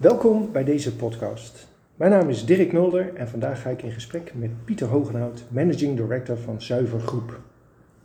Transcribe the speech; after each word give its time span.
Welkom 0.00 0.52
bij 0.52 0.64
deze 0.64 0.96
podcast. 0.96 1.66
Mijn 1.96 2.10
naam 2.10 2.28
is 2.28 2.44
Dirk 2.44 2.72
Mulder 2.72 3.14
en 3.14 3.28
vandaag 3.28 3.62
ga 3.62 3.70
ik 3.70 3.82
in 3.82 3.90
gesprek 3.90 4.32
met 4.34 4.50
Pieter 4.64 4.86
Hogenhout, 4.86 5.44
Managing 5.48 5.96
Director 5.96 6.36
van 6.36 6.62
Zuiver 6.62 7.00
Groep. 7.00 7.40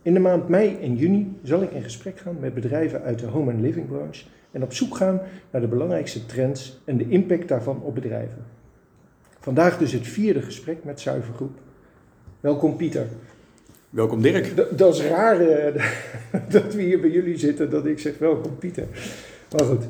In 0.02 0.14
de 0.14 0.20
maand 0.20 0.48
mei 0.48 0.78
en 0.80 0.96
juni 0.96 1.38
zal 1.42 1.62
ik 1.62 1.70
in 1.70 1.82
gesprek 1.82 2.18
gaan 2.18 2.36
met 2.40 2.54
bedrijven 2.54 3.02
uit 3.02 3.18
de 3.18 3.26
home 3.26 3.52
and 3.52 3.60
living 3.60 3.88
branche 3.88 4.24
en 4.50 4.62
op 4.62 4.72
zoek 4.72 4.96
gaan 4.96 5.20
naar 5.50 5.60
de 5.60 5.66
belangrijkste 5.66 6.26
trends 6.26 6.80
en 6.84 6.96
de 6.96 7.08
impact 7.08 7.48
daarvan 7.48 7.82
op 7.82 7.94
bedrijven. 7.94 8.44
Vandaag 9.40 9.78
dus 9.78 9.92
het 9.92 10.06
vierde 10.06 10.42
gesprek 10.42 10.84
met 10.84 11.00
Zuiver 11.00 11.34
Groep. 11.34 11.58
Welkom 12.40 12.76
Pieter. 12.76 13.06
Welkom 13.90 14.22
Dirk. 14.22 14.46
D- 14.46 14.78
dat 14.78 14.94
is 14.94 15.02
raar 15.02 15.40
eh, 15.40 15.82
dat 16.48 16.74
we 16.74 16.82
hier 16.82 17.00
bij 17.00 17.10
jullie 17.10 17.38
zitten, 17.38 17.70
dat 17.70 17.86
ik 17.86 17.98
zeg 17.98 18.18
welkom 18.18 18.58
Pieter. 18.58 18.86
Maar 19.50 19.64
goed. 19.64 19.84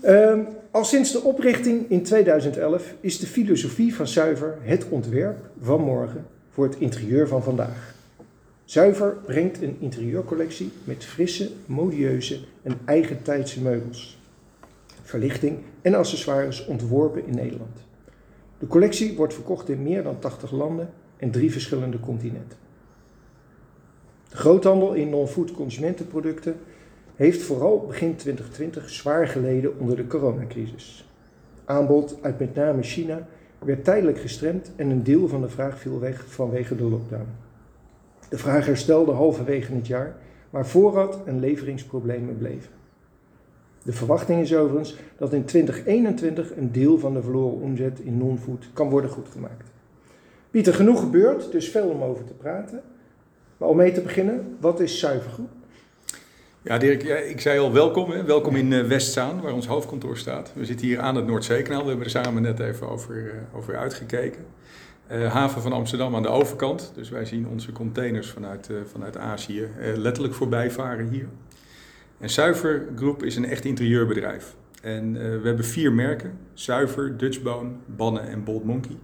Ehm, 0.00 0.40
al 0.76 0.84
sinds 0.84 1.12
de 1.12 1.22
oprichting 1.22 1.90
in 1.90 2.02
2011 2.02 2.94
is 3.00 3.18
de 3.18 3.26
filosofie 3.26 3.94
van 3.94 4.06
Zuiver 4.06 4.58
het 4.60 4.88
ontwerp 4.88 5.50
van 5.60 5.80
morgen 5.80 6.26
voor 6.50 6.64
het 6.64 6.76
interieur 6.76 7.28
van 7.28 7.42
vandaag. 7.42 7.94
Zuiver 8.64 9.16
brengt 9.26 9.62
een 9.62 9.76
interieurcollectie 9.80 10.72
met 10.84 11.04
frisse, 11.04 11.50
modieuze 11.66 12.38
en 12.62 12.78
eigentijdse 12.84 13.62
meubels, 13.62 14.18
verlichting 15.02 15.58
en 15.82 15.94
accessoires 15.94 16.66
ontworpen 16.66 17.26
in 17.26 17.34
Nederland. 17.34 17.78
De 18.58 18.66
collectie 18.66 19.16
wordt 19.16 19.34
verkocht 19.34 19.68
in 19.68 19.82
meer 19.82 20.02
dan 20.02 20.18
80 20.18 20.50
landen 20.50 20.90
en 21.16 21.30
drie 21.30 21.52
verschillende 21.52 22.00
continenten. 22.00 22.58
De 24.28 24.36
groothandel 24.36 24.92
in 24.92 25.08
non-food 25.08 25.52
consumentenproducten 25.52 26.56
heeft 27.16 27.42
vooral 27.42 27.84
begin 27.86 28.16
2020 28.16 28.90
zwaar 28.90 29.28
geleden 29.28 29.78
onder 29.78 29.96
de 29.96 30.06
coronacrisis. 30.06 31.08
Aanbod 31.64 32.18
uit 32.20 32.38
met 32.38 32.54
name 32.54 32.82
China 32.82 33.26
werd 33.58 33.84
tijdelijk 33.84 34.18
gestremd 34.18 34.70
en 34.76 34.90
een 34.90 35.02
deel 35.02 35.28
van 35.28 35.40
de 35.40 35.48
vraag 35.48 35.78
viel 35.78 36.00
weg 36.00 36.24
vanwege 36.28 36.76
de 36.76 36.84
lockdown. 36.84 37.26
De 38.28 38.38
vraag 38.38 38.66
herstelde 38.66 39.12
halverwege 39.12 39.74
het 39.74 39.86
jaar, 39.86 40.16
maar 40.50 40.66
voorraad 40.66 41.18
en 41.24 41.40
leveringsproblemen 41.40 42.38
bleven. 42.38 42.70
De 43.82 43.92
verwachting 43.92 44.40
is 44.40 44.54
overigens 44.54 44.96
dat 45.16 45.32
in 45.32 45.44
2021 45.44 46.56
een 46.56 46.72
deel 46.72 46.98
van 46.98 47.14
de 47.14 47.22
verloren 47.22 47.60
omzet 47.60 48.00
in 48.00 48.18
non-food 48.18 48.68
kan 48.72 48.90
worden 48.90 49.10
goedgemaakt. 49.10 49.70
Pieter, 50.50 50.74
genoeg 50.74 51.00
gebeurd, 51.00 51.52
dus 51.52 51.68
veel 51.68 51.88
om 51.88 52.02
over 52.02 52.24
te 52.24 52.32
praten. 52.32 52.82
Maar 53.56 53.68
om 53.68 53.76
mee 53.76 53.92
te 53.92 54.00
beginnen, 54.00 54.56
wat 54.60 54.80
is 54.80 54.98
zuivergroep? 54.98 55.50
Ja, 56.66 56.78
Dirk, 56.78 57.02
ik 57.02 57.40
zei 57.40 57.58
al 57.58 57.72
welkom. 57.72 58.10
Hè. 58.10 58.24
Welkom 58.24 58.56
in 58.56 58.72
uh, 58.72 58.86
Westzaan, 58.86 59.40
waar 59.40 59.52
ons 59.52 59.66
hoofdkantoor 59.66 60.16
staat. 60.16 60.52
We 60.54 60.64
zitten 60.64 60.86
hier 60.86 61.00
aan 61.00 61.16
het 61.16 61.26
Noordzeekanaal. 61.26 61.82
We 61.82 61.88
hebben 61.88 62.04
er 62.04 62.10
samen 62.10 62.42
net 62.42 62.58
even 62.58 62.88
over, 62.88 63.16
uh, 63.16 63.32
over 63.52 63.76
uitgekeken. 63.76 64.44
Uh, 65.12 65.32
haven 65.32 65.62
van 65.62 65.72
Amsterdam 65.72 66.14
aan 66.14 66.22
de 66.22 66.28
overkant. 66.28 66.92
Dus 66.94 67.08
wij 67.08 67.24
zien 67.24 67.48
onze 67.48 67.72
containers 67.72 68.30
vanuit, 68.30 68.70
vanuit 68.92 69.16
Azië 69.16 69.68
letterlijk 69.96 70.34
voorbij 70.34 70.70
varen 70.70 71.08
hier. 71.08 71.28
En 72.18 72.30
Zuiver 72.30 72.88
Groep 72.96 73.22
is 73.22 73.36
een 73.36 73.46
echt 73.46 73.64
interieurbedrijf. 73.64 74.54
En 74.82 75.12
we 75.12 75.46
hebben 75.46 75.64
vier 75.64 75.92
merken. 75.92 76.38
Zuiver, 76.54 77.16
Dutchbone, 77.16 77.70
Banne 77.96 78.20
en 78.20 78.44
Bold 78.44 78.64
Monkey. 78.64 78.96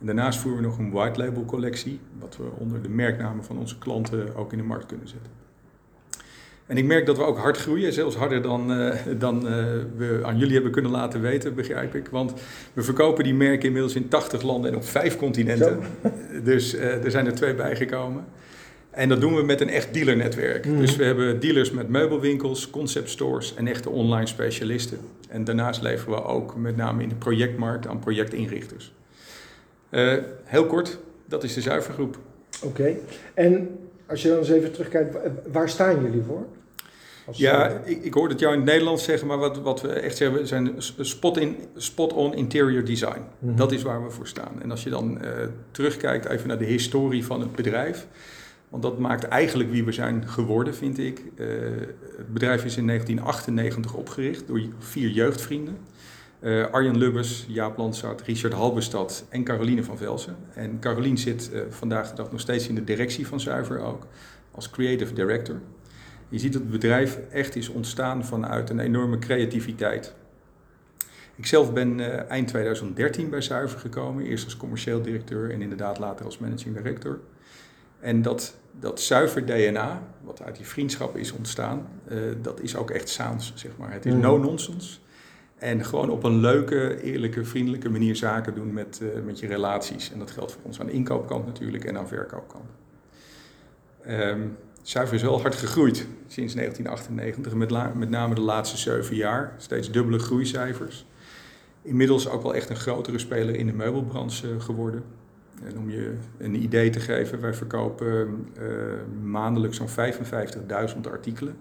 En 0.00 0.06
daarnaast 0.06 0.38
voeren 0.38 0.60
we 0.60 0.66
nog 0.66 0.78
een 0.78 0.90
white 0.90 1.20
label 1.20 1.44
collectie, 1.44 2.00
wat 2.18 2.36
we 2.36 2.44
onder 2.58 2.82
de 2.82 2.88
merknamen 2.88 3.44
van 3.44 3.58
onze 3.58 3.78
klanten 3.78 4.36
ook 4.36 4.52
in 4.52 4.58
de 4.58 4.64
markt 4.64 4.86
kunnen 4.86 5.08
zetten. 5.08 5.45
En 6.66 6.76
ik 6.76 6.84
merk 6.84 7.06
dat 7.06 7.16
we 7.16 7.22
ook 7.22 7.38
hard 7.38 7.56
groeien, 7.56 7.92
zelfs 7.92 8.16
harder 8.16 8.42
dan, 8.42 8.80
uh, 8.80 8.94
dan 9.18 9.36
uh, 9.46 9.52
we 9.96 10.20
aan 10.22 10.38
jullie 10.38 10.54
hebben 10.54 10.72
kunnen 10.72 10.90
laten 10.90 11.20
weten, 11.20 11.54
begrijp 11.54 11.94
ik. 11.94 12.08
Want 12.08 12.32
we 12.72 12.82
verkopen 12.82 13.24
die 13.24 13.34
merken 13.34 13.66
inmiddels 13.66 13.94
in 13.94 14.08
80 14.08 14.42
landen 14.42 14.70
en 14.70 14.76
op 14.76 14.84
vijf 14.84 15.16
continenten. 15.16 15.82
Zo. 16.02 16.10
Dus 16.44 16.74
uh, 16.74 17.04
er 17.04 17.10
zijn 17.10 17.26
er 17.26 17.34
twee 17.34 17.54
bijgekomen. 17.54 18.24
En 18.90 19.08
dat 19.08 19.20
doen 19.20 19.34
we 19.34 19.42
met 19.42 19.60
een 19.60 19.68
echt 19.68 19.94
dealernetwerk. 19.94 20.66
Mm. 20.66 20.78
Dus 20.78 20.96
we 20.96 21.04
hebben 21.04 21.40
dealers 21.40 21.70
met 21.70 21.88
meubelwinkels, 21.88 22.70
concept 22.70 23.10
stores 23.10 23.54
en 23.54 23.66
echte 23.66 23.90
online 23.90 24.26
specialisten. 24.26 24.98
En 25.28 25.44
daarnaast 25.44 25.82
leveren 25.82 26.14
we 26.14 26.24
ook 26.24 26.56
met 26.56 26.76
name 26.76 27.02
in 27.02 27.08
de 27.08 27.14
projectmarkt 27.14 27.86
aan 27.86 27.98
projectinrichters. 27.98 28.92
Heel 30.44 30.66
kort, 30.66 30.98
dat 31.26 31.44
is 31.44 31.54
de 31.54 31.60
zuivergroep. 31.60 32.18
Oké, 32.62 32.66
okay. 32.66 32.98
en 33.34 33.78
als 34.06 34.22
je 34.22 34.28
dan 34.28 34.38
eens 34.38 34.50
even 34.50 34.72
terugkijkt, 34.72 35.16
waar 35.52 35.68
staan 35.68 36.02
jullie 36.02 36.22
voor? 36.22 36.46
Als 37.26 37.38
ja, 37.38 37.68
ik, 37.84 38.04
ik 38.04 38.14
hoorde 38.14 38.32
het 38.32 38.40
jou 38.40 38.52
in 38.52 38.60
het 38.60 38.68
Nederlands 38.68 39.04
zeggen, 39.04 39.26
maar 39.28 39.38
wat, 39.38 39.58
wat 39.58 39.80
we 39.80 39.88
echt 39.88 40.16
zeggen, 40.16 40.46
zijn 40.46 40.74
spot-on 41.00 41.56
spot 41.76 42.34
interior 42.34 42.84
design. 42.84 43.22
Mm-hmm. 43.38 43.56
Dat 43.56 43.72
is 43.72 43.82
waar 43.82 44.04
we 44.04 44.10
voor 44.10 44.26
staan. 44.26 44.62
En 44.62 44.70
als 44.70 44.82
je 44.82 44.90
dan 44.90 45.18
uh, 45.24 45.30
terugkijkt 45.70 46.26
even 46.26 46.48
naar 46.48 46.58
de 46.58 46.64
historie 46.64 47.24
van 47.24 47.40
het 47.40 47.52
bedrijf, 47.52 48.06
want 48.68 48.82
dat 48.82 48.98
maakt 48.98 49.24
eigenlijk 49.24 49.70
wie 49.70 49.84
we 49.84 49.92
zijn 49.92 50.28
geworden, 50.28 50.74
vind 50.74 50.98
ik. 50.98 51.22
Uh, 51.36 51.46
het 52.16 52.32
bedrijf 52.32 52.64
is 52.64 52.76
in 52.76 52.86
1998 52.86 53.94
opgericht 53.94 54.46
door 54.46 54.60
vier 54.78 55.08
jeugdvrienden. 55.08 55.76
Uh, 56.40 56.66
Arjen 56.66 56.98
Lubbers, 56.98 57.44
Jaap 57.48 57.76
Landsaat, 57.76 58.22
Richard 58.22 58.52
Halberstad 58.52 59.24
en 59.28 59.44
Caroline 59.44 59.84
van 59.84 59.98
Velsen. 59.98 60.36
En 60.54 60.78
Caroline 60.80 61.16
zit 61.16 61.50
uh, 61.52 61.60
vandaag 61.68 62.10
de 62.10 62.14
dag 62.14 62.30
nog 62.30 62.40
steeds 62.40 62.68
in 62.68 62.74
de 62.74 62.84
directie 62.84 63.26
van 63.26 63.40
Zuiver 63.40 63.80
ook, 63.80 64.06
als 64.50 64.70
creative 64.70 65.12
director. 65.12 65.60
Je 66.28 66.38
ziet 66.38 66.52
dat 66.52 66.62
het 66.62 66.70
bedrijf 66.70 67.18
echt 67.30 67.56
is 67.56 67.68
ontstaan 67.68 68.24
vanuit 68.24 68.70
een 68.70 68.78
enorme 68.78 69.18
creativiteit. 69.18 70.14
Ik 71.36 71.46
zelf 71.46 71.72
ben 71.72 71.98
uh, 71.98 72.30
eind 72.30 72.48
2013 72.48 73.30
bij 73.30 73.40
Zuiver 73.40 73.78
gekomen, 73.78 74.24
eerst 74.24 74.44
als 74.44 74.56
commercieel 74.56 75.02
directeur 75.02 75.50
en 75.50 75.62
inderdaad 75.62 75.98
later 75.98 76.24
als 76.24 76.38
managing 76.38 76.76
director. 76.76 77.20
En 78.00 78.22
dat, 78.22 78.56
dat 78.80 79.00
zuiver 79.00 79.46
DNA, 79.46 80.02
wat 80.24 80.42
uit 80.42 80.56
die 80.56 80.66
vriendschap 80.66 81.16
is 81.16 81.32
ontstaan, 81.32 81.88
dat 82.42 82.60
is 82.60 82.76
ook 82.76 82.90
echt 82.90 83.08
Saans, 83.08 83.52
zeg 83.54 83.70
maar. 83.76 83.92
Het 83.92 84.06
is 84.06 84.12
mm. 84.12 84.20
no-nonsense. 84.20 84.98
En 85.58 85.84
gewoon 85.84 86.10
op 86.10 86.24
een 86.24 86.40
leuke, 86.40 87.02
eerlijke, 87.02 87.44
vriendelijke 87.44 87.88
manier 87.88 88.16
zaken 88.16 88.54
doen 88.54 88.72
met, 88.72 89.00
uh, 89.02 89.24
met 89.24 89.38
je 89.38 89.46
relaties. 89.46 90.12
En 90.12 90.18
dat 90.18 90.30
geldt 90.30 90.52
voor 90.52 90.62
ons 90.64 90.80
aan 90.80 90.86
de 90.86 90.92
inkoopkant 90.92 91.46
natuurlijk 91.46 91.84
en 91.84 91.98
aan 91.98 92.08
verkoopkant. 92.08 92.64
Um, 94.08 94.56
Zuiver 94.86 95.14
is 95.14 95.22
wel 95.22 95.40
hard 95.40 95.54
gegroeid 95.54 96.06
sinds 96.26 96.54
1998, 96.54 97.54
met, 97.94 98.10
name 98.10 98.34
de 98.34 98.40
laatste 98.40 98.76
zeven 98.76 99.16
jaar. 99.16 99.54
Steeds 99.56 99.90
dubbele 99.90 100.18
groeicijfers. 100.18 101.06
Inmiddels 101.82 102.28
ook 102.28 102.42
wel 102.42 102.54
echt 102.54 102.70
een 102.70 102.76
grotere 102.76 103.18
speler 103.18 103.54
in 103.54 103.66
de 103.66 103.72
meubelbranche 103.72 104.60
geworden. 104.60 105.02
En 105.64 105.78
om 105.78 105.90
je 105.90 106.14
een 106.38 106.62
idee 106.62 106.90
te 106.90 107.00
geven, 107.00 107.40
wij 107.40 107.54
verkopen 107.54 108.46
uh, 108.58 109.22
maandelijks 109.22 109.76
zo'n 109.76 109.88
55.000 110.94 111.00
artikelen. 111.10 111.56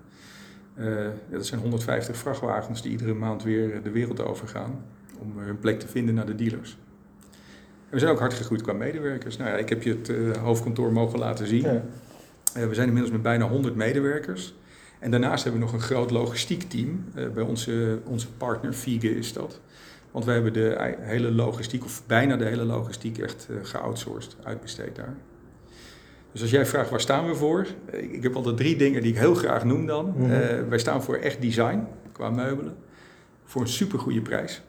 Uh, 0.79 1.07
dat 1.31 1.45
zijn 1.45 1.59
150 1.61 2.17
vrachtwagens 2.17 2.81
die 2.81 2.91
iedere 2.91 3.13
maand 3.13 3.43
weer 3.43 3.83
de 3.83 3.89
wereld 3.89 4.21
overgaan 4.21 4.83
om 5.19 5.37
hun 5.37 5.59
plek 5.59 5.79
te 5.79 5.87
vinden 5.87 6.15
naar 6.15 6.25
de 6.25 6.35
dealers. 6.35 6.77
En 7.85 7.91
we 7.91 7.99
zijn 7.99 8.11
ook 8.11 8.19
hard 8.19 8.33
gegroeid 8.33 8.61
qua 8.61 8.73
medewerkers. 8.73 9.37
Nou 9.37 9.49
ja, 9.49 9.55
ik 9.55 9.69
heb 9.69 9.83
je 9.83 9.89
het 9.89 10.09
uh, 10.09 10.37
hoofdkantoor 10.37 10.91
mogen 10.91 11.19
laten 11.19 11.47
zien. 11.47 11.61
Ja. 11.61 11.83
Uh, 12.57 12.67
we 12.67 12.73
zijn 12.73 12.87
inmiddels 12.87 13.13
met 13.13 13.21
bijna 13.21 13.47
100 13.47 13.75
medewerkers. 13.75 14.55
En 14.99 15.11
daarnaast 15.11 15.43
hebben 15.43 15.61
we 15.61 15.67
nog 15.67 15.75
een 15.75 15.87
groot 15.87 16.11
logistiek 16.11 16.63
team. 16.63 17.05
bij 17.33 17.43
onze, 17.43 17.99
onze 18.05 18.31
partner 18.31 18.73
Fiege 18.73 19.17
is 19.17 19.33
dat. 19.33 19.61
Want 20.11 20.25
wij 20.25 20.33
hebben 20.33 20.53
de 20.53 20.95
hele 20.99 21.31
logistiek, 21.31 21.83
of 21.83 22.03
bijna 22.07 22.37
de 22.37 22.45
hele 22.45 22.63
logistiek, 22.63 23.17
echt 23.17 23.49
geoutsourced, 23.61 24.35
uitbesteed 24.43 24.95
daar. 24.95 25.15
Dus 26.35 26.43
als 26.43 26.53
jij 26.53 26.65
vraagt 26.65 26.89
waar 26.89 27.01
staan 27.01 27.27
we 27.27 27.35
voor, 27.35 27.67
ik 27.91 28.23
heb 28.23 28.35
altijd 28.35 28.57
drie 28.57 28.75
dingen 28.75 29.01
die 29.01 29.11
ik 29.11 29.17
heel 29.17 29.35
graag 29.35 29.63
noem 29.63 29.85
dan. 29.85 30.13
Mm-hmm. 30.15 30.31
Uh, 30.31 30.67
wij 30.69 30.77
staan 30.77 31.03
voor 31.03 31.15
echt 31.15 31.41
design 31.41 31.87
qua 32.11 32.29
meubelen, 32.29 32.75
voor 33.45 33.61
een 33.61 33.67
supergoeie 33.67 34.21
prijs. 34.21 34.61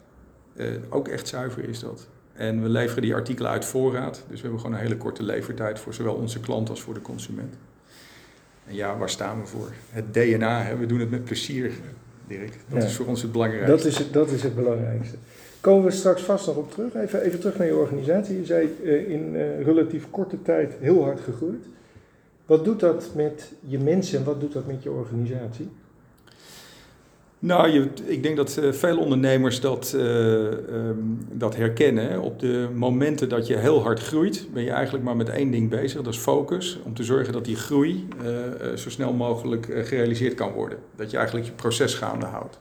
Uh, 0.57 0.67
ook 0.89 1.09
echt 1.09 1.29
zuiver 1.29 1.69
is 1.69 1.81
dat. 1.81 2.09
En 2.33 2.63
we 2.63 2.69
leveren 2.69 3.03
die 3.03 3.15
artikelen 3.15 3.51
uit 3.51 3.65
voorraad, 3.65 4.15
dus 4.29 4.37
we 4.37 4.43
hebben 4.43 4.61
gewoon 4.61 4.77
een 4.77 4.83
hele 4.83 4.97
korte 4.97 5.23
levertijd 5.23 5.79
voor 5.79 5.95
zowel 5.95 6.15
onze 6.15 6.41
klant 6.41 6.71
als 6.71 6.81
voor 6.81 6.95
de 6.95 7.01
consument. 7.01 7.55
En 8.67 8.75
ja, 8.75 8.97
waar 8.97 9.11
staan 9.11 9.41
we 9.41 9.47
voor? 9.47 9.71
Het 9.91 10.15
DNA, 10.15 10.63
hè? 10.63 10.77
we 10.77 10.87
doen 10.87 11.01
het 11.01 11.11
met 11.11 11.25
plezier, 11.25 11.73
Dirk. 12.27 12.53
Dat 12.69 12.83
ja. 12.83 12.89
is 12.89 12.97
voor 12.97 13.07
ons 13.07 13.23
het 13.23 13.33
belangrijkste. 13.33 13.77
Dat 13.77 13.85
is 13.85 13.99
het, 13.99 14.13
dat 14.13 14.31
is 14.31 14.43
het 14.43 14.55
belangrijkste. 14.55 15.17
Komen 15.67 15.85
we 15.85 15.91
straks 15.91 16.23
vast 16.23 16.47
nog 16.47 16.57
op 16.57 16.71
terug. 16.71 16.95
Even, 16.95 17.21
even 17.21 17.41
terug 17.41 17.59
naar 17.59 17.67
je 17.67 17.77
organisatie. 17.77 18.37
Je 18.37 18.45
zei 18.45 18.77
uh, 18.83 19.11
in 19.11 19.35
uh, 19.35 19.63
relatief 19.65 20.11
korte 20.11 20.43
tijd 20.43 20.75
heel 20.81 21.03
hard 21.03 21.21
gegroeid. 21.21 21.65
Wat 22.47 22.65
doet 22.65 22.81
dat 22.81 23.11
met 23.15 23.53
je 23.61 23.79
mensen 23.79 24.19
en 24.19 24.25
wat 24.25 24.41
doet 24.41 24.53
dat 24.53 24.67
met 24.67 24.83
je 24.83 24.91
organisatie? 24.91 25.69
Nou, 27.39 27.69
je, 27.69 27.89
ik 28.05 28.23
denk 28.23 28.37
dat 28.37 28.59
uh, 28.61 28.73
veel 28.73 28.99
ondernemers 28.99 29.61
dat, 29.61 29.93
um, 29.97 31.27
dat 31.33 31.57
herkennen. 31.57 32.21
Op 32.21 32.41
de 32.41 32.69
momenten 32.75 33.29
dat 33.29 33.47
je 33.47 33.57
heel 33.57 33.83
hard 33.83 34.01
groeit, 34.01 34.49
ben 34.53 34.63
je 34.63 34.71
eigenlijk 34.71 35.05
maar 35.05 35.17
met 35.17 35.29
één 35.29 35.51
ding 35.51 35.71
bezig. 35.71 36.03
Dat 36.03 36.13
is 36.13 36.21
focus. 36.21 36.79
Om 36.85 36.95
te 36.95 37.05
zorgen 37.05 37.33
dat 37.33 37.45
die 37.45 37.57
groei 37.57 38.09
zo 38.75 38.91
snel 38.91 39.13
mogelijk 39.13 39.67
gerealiseerd 39.85 40.35
kan 40.35 40.53
worden. 40.53 40.79
Dat 40.97 41.11
je 41.11 41.17
eigenlijk 41.17 41.47
je 41.47 41.53
proces 41.53 41.95
gaande 41.95 42.27
houdt. 42.27 42.59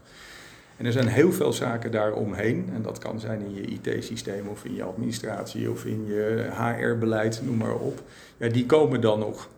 En 0.77 0.85
er 0.85 0.91
zijn 0.91 1.07
heel 1.07 1.31
veel 1.31 1.53
zaken 1.53 1.91
daaromheen. 1.91 2.69
En 2.73 2.81
dat 2.81 2.97
kan 2.97 3.19
zijn 3.19 3.41
in 3.41 3.53
je 3.53 3.61
IT-systeem 3.61 4.47
of 4.47 4.65
in 4.65 4.75
je 4.75 4.83
administratie 4.83 5.71
of 5.71 5.85
in 5.85 6.05
je 6.05 6.47
HR-beleid, 6.51 7.41
noem 7.43 7.57
maar 7.57 7.75
op. 7.75 8.01
Ja, 8.37 8.47
die 8.47 8.65
komen 8.65 9.01
dan 9.01 9.19
nog. 9.19 9.49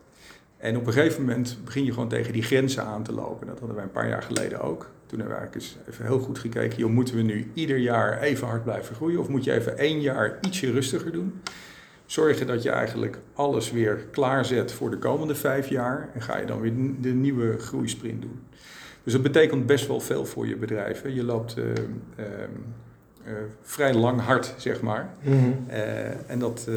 En 0.58 0.78
op 0.78 0.88
een 0.88 0.94
gegeven 0.94 1.22
moment 1.26 1.58
begin 1.64 1.86
je 1.86 1.94
gewoon 1.94 2.10
tegen 2.10 2.34
die 2.34 2.44
grenzen 2.44 2.84
aan 2.84 3.04
te 3.04 3.12
lopen. 3.12 3.48
Dat 3.48 3.60
hadden 3.60 3.76
wij 3.76 3.86
een 3.86 3.92
paar 3.92 4.10
jaar 4.10 4.24
geleden 4.24 4.62
ook. 4.62 4.90
Toen 5.06 5.20
hebben 5.20 5.38
we 5.38 5.42
eigenlijk 5.42 5.56
eens 5.56 5.78
even 5.90 6.06
heel 6.06 6.20
goed 6.20 6.40
gekeken. 6.40 6.92
Moeten 6.92 7.16
we 7.16 7.22
nu 7.22 7.52
ieder 7.54 7.78
jaar 7.78 8.22
even 8.22 8.48
hard 8.48 8.64
blijven 8.64 8.96
groeien? 8.96 9.20
Of 9.20 9.28
moet 9.28 9.44
je 9.44 9.54
even 9.54 9.78
één 9.78 10.02
jaar 10.02 10.38
ietsje 10.42 10.72
rustiger 10.72 11.12
doen? 11.12 11.42
Zorgen 12.06 12.48
dat 12.48 12.64
je 12.64 12.70
eigenlijk 12.70 13.18
alles 13.34 13.72
weer 13.72 13.96
klaarzet 14.12 14.72
voor 14.72 14.90
de 14.90 14.98
komende 14.98 15.36
vijf 15.36 15.70
jaar. 15.70 16.10
En 16.14 16.22
ga 16.22 16.38
je 16.38 16.46
dan 16.46 16.62
weer 16.62 16.74
de 17.02 17.14
nieuwe 17.14 17.58
groeisprint 17.58 18.22
doen. 18.22 18.40
Dus 19.08 19.16
dat 19.16 19.26
betekent 19.26 19.66
best 19.66 19.88
wel 19.88 20.00
veel 20.00 20.26
voor 20.26 20.48
je 20.48 20.56
bedrijf. 20.56 21.02
Hè. 21.02 21.10
Je 21.10 21.24
loopt 21.24 21.58
uh, 21.58 21.66
uh, 21.66 22.26
uh, 23.28 23.34
vrij 23.62 23.94
lang 23.94 24.22
hard, 24.22 24.54
zeg 24.58 24.82
maar. 24.82 25.10
Mhm. 25.22 25.52
en 26.28 26.40
dat, 26.40 26.70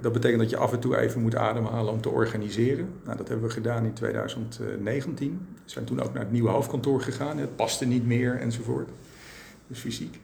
dat 0.00 0.12
betekent 0.12 0.40
dat 0.40 0.50
je 0.50 0.56
af 0.56 0.72
en 0.72 0.78
toe 0.78 0.96
even 0.96 1.20
moet 1.20 1.36
ademhalen 1.36 1.92
om 1.92 2.00
te 2.00 2.08
organiseren. 2.08 2.88
Nou, 3.04 3.16
dat 3.16 3.28
hebben 3.28 3.46
we 3.46 3.52
gedaan 3.52 3.84
in 3.84 3.92
2019. 3.92 5.46
We 5.54 5.70
zijn 5.70 5.84
toen 5.84 6.00
ook 6.00 6.12
naar 6.12 6.22
het 6.22 6.32
nieuwe 6.32 6.50
hoofdkantoor 6.50 7.00
gegaan. 7.00 7.38
Het 7.38 7.56
paste 7.56 7.86
niet 7.86 8.06
meer 8.06 8.40
enzovoort. 8.40 8.88
Dus 9.66 9.78
fysiek. 9.78 10.20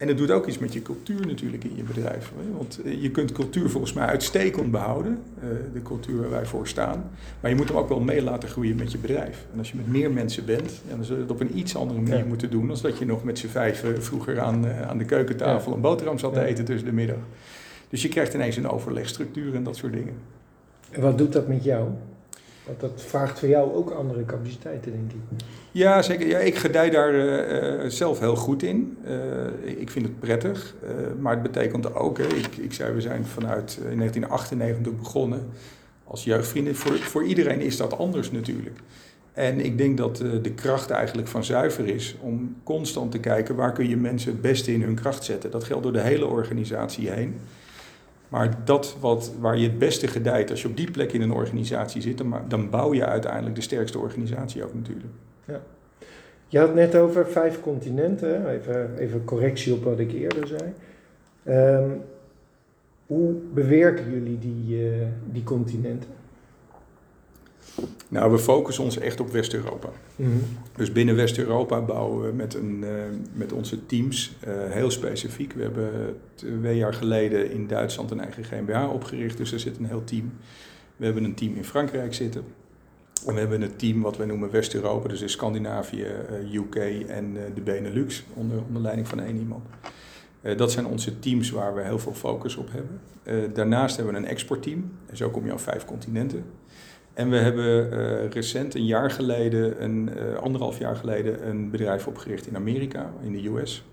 En 0.00 0.08
het 0.08 0.18
doet 0.18 0.30
ook 0.30 0.46
iets 0.46 0.58
met 0.58 0.72
je 0.72 0.82
cultuur 0.82 1.26
natuurlijk 1.26 1.64
in 1.64 1.76
je 1.76 1.82
bedrijf. 1.82 2.32
Want 2.56 2.80
eh, 2.84 3.02
je 3.02 3.10
kunt 3.10 3.32
cultuur 3.32 3.70
volgens 3.70 3.92
mij 3.92 4.06
uitstekend 4.06 4.70
behouden, 4.70 5.18
eh, 5.40 5.48
de 5.72 5.82
cultuur 5.82 6.20
waar 6.20 6.30
wij 6.30 6.46
voor 6.46 6.68
staan. 6.68 7.10
Maar 7.40 7.50
je 7.50 7.56
moet 7.56 7.68
hem 7.68 7.76
ook 7.76 7.88
wel 7.88 8.00
mee 8.00 8.22
laten 8.22 8.48
groeien 8.48 8.76
met 8.76 8.92
je 8.92 8.98
bedrijf. 8.98 9.46
En 9.52 9.58
als 9.58 9.70
je 9.70 9.76
met 9.76 9.88
meer 9.88 10.10
mensen 10.10 10.44
bent, 10.44 10.80
dan 10.88 11.04
zul 11.04 11.16
je 11.16 11.22
het 11.22 11.30
op 11.30 11.40
een 11.40 11.58
iets 11.58 11.76
andere 11.76 12.00
manier 12.00 12.26
moeten 12.26 12.50
doen... 12.50 12.66
dan 12.66 12.78
dat 12.82 12.98
je 12.98 13.06
nog 13.06 13.24
met 13.24 13.38
z'n 13.38 13.46
vijf 13.46 13.84
vroeger 13.98 14.40
aan, 14.40 14.66
eh, 14.66 14.88
aan 14.88 14.98
de 14.98 15.04
keukentafel 15.04 15.72
een 15.72 15.80
boterham 15.80 16.18
zat 16.18 16.32
te 16.34 16.44
eten 16.44 16.64
tussen 16.64 16.88
de 16.88 16.94
middag. 16.94 17.18
Dus 17.88 18.02
je 18.02 18.08
krijgt 18.08 18.34
ineens 18.34 18.56
een 18.56 18.68
overlegstructuur 18.68 19.54
en 19.54 19.62
dat 19.62 19.76
soort 19.76 19.92
dingen. 19.92 20.14
En 20.90 21.00
wat 21.00 21.18
doet 21.18 21.32
dat 21.32 21.48
met 21.48 21.64
jou? 21.64 21.88
Dat 22.78 22.92
vraagt 22.96 23.38
voor 23.38 23.48
jou 23.48 23.74
ook 23.74 23.90
andere 23.90 24.24
capaciteiten, 24.24 24.92
denk 24.92 25.12
ik. 25.12 25.44
Ja, 25.72 26.02
zeker. 26.02 26.26
Ja, 26.26 26.38
ik 26.38 26.54
gedij 26.54 26.90
daar 26.90 27.14
uh, 27.14 27.90
zelf 27.90 28.18
heel 28.18 28.36
goed 28.36 28.62
in. 28.62 28.98
Uh, 29.04 29.80
ik 29.80 29.90
vind 29.90 30.06
het 30.06 30.20
prettig. 30.20 30.74
Maar 31.18 31.32
het 31.32 31.42
betekent 31.42 31.94
ook, 31.94 32.18
hè, 32.18 32.26
ik, 32.26 32.56
ik 32.56 32.72
zei, 32.72 32.94
we 32.94 33.00
zijn 33.00 33.24
vanuit 33.24 33.78
1998 33.82 34.96
begonnen 34.96 35.48
als 36.04 36.24
jeugdvrienden. 36.24 36.76
Voor, 36.76 36.98
voor 36.98 37.24
iedereen 37.24 37.60
is 37.60 37.76
dat 37.76 37.98
anders 37.98 38.30
natuurlijk. 38.30 38.78
En 39.32 39.60
ik 39.64 39.78
denk 39.78 39.96
dat 39.96 40.16
de 40.16 40.52
kracht 40.54 40.90
eigenlijk 40.90 41.28
van 41.28 41.44
zuiver 41.44 41.86
is 41.86 42.16
om 42.20 42.56
constant 42.62 43.10
te 43.10 43.18
kijken 43.18 43.54
waar 43.54 43.72
kun 43.72 43.88
je 43.88 43.96
mensen 43.96 44.32
het 44.32 44.40
beste 44.40 44.72
in 44.72 44.82
hun 44.82 44.94
kracht 44.94 45.24
zetten. 45.24 45.50
Dat 45.50 45.64
geldt 45.64 45.82
door 45.82 45.92
de 45.92 46.00
hele 46.00 46.26
organisatie 46.26 47.10
heen. 47.10 47.34
Maar 48.30 48.64
dat 48.64 48.96
wat, 49.00 49.32
waar 49.40 49.58
je 49.58 49.68
het 49.68 49.78
beste 49.78 50.06
gedijt, 50.06 50.50
als 50.50 50.62
je 50.62 50.68
op 50.68 50.76
die 50.76 50.90
plek 50.90 51.12
in 51.12 51.20
een 51.20 51.32
organisatie 51.32 52.02
zit, 52.02 52.22
dan, 52.48 52.70
bouw 52.70 52.94
je 52.94 53.06
uiteindelijk 53.06 53.54
de 53.54 53.60
sterkste 53.60 53.98
organisatie 53.98 54.64
ook 54.64 54.74
natuurlijk. 54.74 55.12
Ja. 55.44 55.60
Je 56.46 56.58
had 56.58 56.74
net 56.74 56.96
over 56.96 57.26
vijf 57.26 57.60
continenten, 57.60 58.50
even, 58.50 58.98
even 58.98 59.24
correctie 59.24 59.72
op 59.72 59.84
wat 59.84 59.98
ik 59.98 60.12
eerder 60.12 60.46
zei. 60.46 60.72
Um, 61.46 62.02
hoe 63.06 63.32
bewerken 63.54 64.10
jullie 64.10 64.38
die, 64.38 64.90
uh, 64.90 65.06
die 65.24 65.42
continenten? 65.42 66.10
Nou, 68.08 68.30
we 68.30 68.38
focussen 68.38 68.84
ons 68.84 68.98
echt 68.98 69.20
op 69.20 69.30
West-Europa. 69.30 69.88
Mm 70.16 70.26
-hmm. 70.26 70.42
Dus 70.76 70.92
binnen 70.92 71.16
West-Europa 71.16 71.80
bouwen 71.80 72.26
we 72.26 72.32
met, 72.32 72.54
een, 72.54 72.80
uh, 72.82 72.90
met 73.32 73.52
onze 73.52 73.86
teams 73.86 74.32
uh, 74.48 74.54
heel 74.68 74.90
specifiek. 74.90 75.52
We 75.52 75.62
hebben 75.62 76.16
twee 76.34 76.76
jaar 76.76 76.94
geleden 76.94 77.50
in 77.50 77.66
Duitsland 77.66 78.10
een 78.10 78.20
eigen 78.20 78.44
GmbH 78.44 78.92
opgericht, 78.92 79.36
dus 79.36 79.52
er 79.52 79.60
zit 79.60 79.78
een 79.78 79.86
heel 79.86 80.04
team. 80.04 80.32
We 80.96 81.04
hebben 81.04 81.24
een 81.24 81.34
team 81.34 81.56
in 81.56 81.64
Frankrijk 81.64 82.14
zitten. 82.14 82.44
En 83.26 83.34
we 83.34 83.40
hebben 83.40 83.62
een 83.62 83.76
team 83.76 84.00
wat 84.00 84.16
wij 84.16 84.26
noemen 84.26 84.50
West-Europa, 84.50 85.08
dus 85.08 85.20
in 85.20 85.28
Scandinavië, 85.28 86.06
uh, 86.42 86.54
UK 86.54 86.74
en 87.08 87.36
de 87.54 87.60
Benelux, 87.60 88.24
onder, 88.34 88.62
onder 88.66 88.82
leiding 88.82 89.08
van 89.08 89.20
één 89.20 89.38
iemand. 89.38 89.64
dat 90.56 90.72
zijn 90.72 90.86
onze 90.86 91.18
teams 91.18 91.50
waar 91.50 91.74
we 91.74 91.82
heel 91.82 91.98
veel 91.98 92.14
focus 92.14 92.56
op 92.56 92.68
hebben. 92.72 93.00
daarnaast 93.54 93.96
hebben 93.96 94.14
we 94.14 94.20
een 94.20 94.26
exportteam, 94.26 94.90
en 95.06 95.16
zo 95.16 95.30
kom 95.30 95.46
je 95.46 95.52
op 95.52 95.60
vijf 95.60 95.84
continenten. 95.84 96.44
En 97.14 97.30
we 97.30 97.36
hebben 97.36 97.92
uh, 97.92 98.30
recent, 98.30 98.74
een 98.74 98.86
jaar 98.86 99.10
geleden, 99.10 99.82
een, 99.82 100.10
uh, 100.16 100.34
anderhalf 100.34 100.78
jaar 100.78 100.96
geleden, 100.96 101.48
een 101.48 101.70
bedrijf 101.70 102.06
opgericht 102.06 102.46
in 102.46 102.56
Amerika, 102.56 103.12
in 103.22 103.32
de 103.32 103.48
US. 103.48 103.84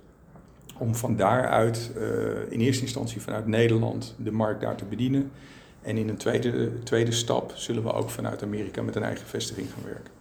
Om 0.78 0.96
van 0.96 1.16
daaruit, 1.16 1.92
uh, 1.98 2.04
in 2.50 2.60
eerste 2.60 2.82
instantie 2.82 3.22
vanuit 3.22 3.48
Nederland, 3.48 4.16
de 4.18 4.32
markt 4.32 4.62
daar 4.62 4.76
te 4.76 4.86
bedienen. 4.86 5.32
En 5.82 5.98
in 5.98 6.10
een 6.10 6.18
tweede, 6.18 6.84
tweede 6.84 7.12
stap 7.12 7.52
zullen 7.56 7.84
we 7.84 7.94
ook 7.94 8.10
vanuit 8.10 8.44
Amerika 8.44 8.82
met 8.82 8.96
een 8.96 9.04
eigen 9.04 9.28
vestiging 9.28 9.68
gaan 9.74 9.84
werken. 9.84 10.12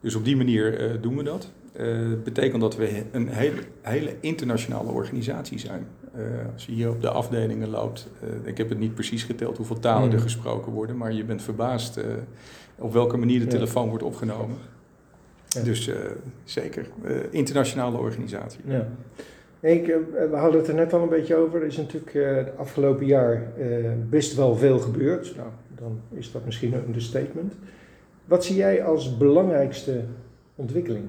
Dus 0.00 0.14
op 0.14 0.24
die 0.24 0.36
manier 0.36 0.98
doen 1.00 1.16
we 1.16 1.22
dat. 1.22 1.50
Dat 1.72 2.24
betekent 2.24 2.60
dat 2.60 2.76
we 2.76 3.04
een 3.12 3.28
hele, 3.28 3.60
hele 3.82 4.16
internationale 4.20 4.90
organisatie 4.90 5.58
zijn. 5.58 5.86
Uh, 6.16 6.22
als 6.52 6.66
je 6.66 6.72
hier 6.72 6.90
op 6.90 7.02
de 7.02 7.10
afdelingen 7.10 7.68
loopt, 7.68 8.08
uh, 8.24 8.48
ik 8.48 8.58
heb 8.58 8.68
het 8.68 8.78
niet 8.78 8.94
precies 8.94 9.22
geteld 9.22 9.56
hoeveel 9.56 9.78
talen 9.78 10.08
mm. 10.08 10.14
er 10.14 10.20
gesproken 10.20 10.72
worden, 10.72 10.96
maar 10.96 11.12
je 11.12 11.24
bent 11.24 11.42
verbaasd 11.42 11.98
uh, 11.98 12.04
op 12.78 12.92
welke 12.92 13.16
manier 13.16 13.40
de 13.40 13.46
telefoon 13.46 13.88
wordt 13.88 14.04
opgenomen. 14.04 14.56
Ja. 15.48 15.62
Dus 15.62 15.90
zeker, 16.44 16.86
internationale 17.30 17.98
organisatie. 17.98 18.60
Ja. 18.64 18.88
Ik, 19.60 19.86
we 20.30 20.36
hadden 20.36 20.60
het 20.60 20.68
er 20.68 20.74
net 20.74 20.92
al 20.92 21.02
een 21.02 21.08
beetje 21.08 21.36
over. 21.36 21.60
Er 21.60 21.66
is 21.66 21.76
natuurlijk 21.76 22.12
het 22.12 22.56
afgelopen 22.56 23.06
jaar 23.06 23.52
best 24.08 24.34
wel 24.34 24.56
veel 24.56 24.78
gebeurd. 24.78 25.36
Nou, 25.36 25.48
dan 25.74 26.00
is 26.10 26.32
dat 26.32 26.44
misschien 26.44 26.72
een 26.72 26.84
understatement. 26.86 27.54
Wat 28.24 28.44
zie 28.44 28.56
jij 28.56 28.84
als 28.84 29.16
belangrijkste 29.16 30.00
ontwikkeling? 30.54 31.04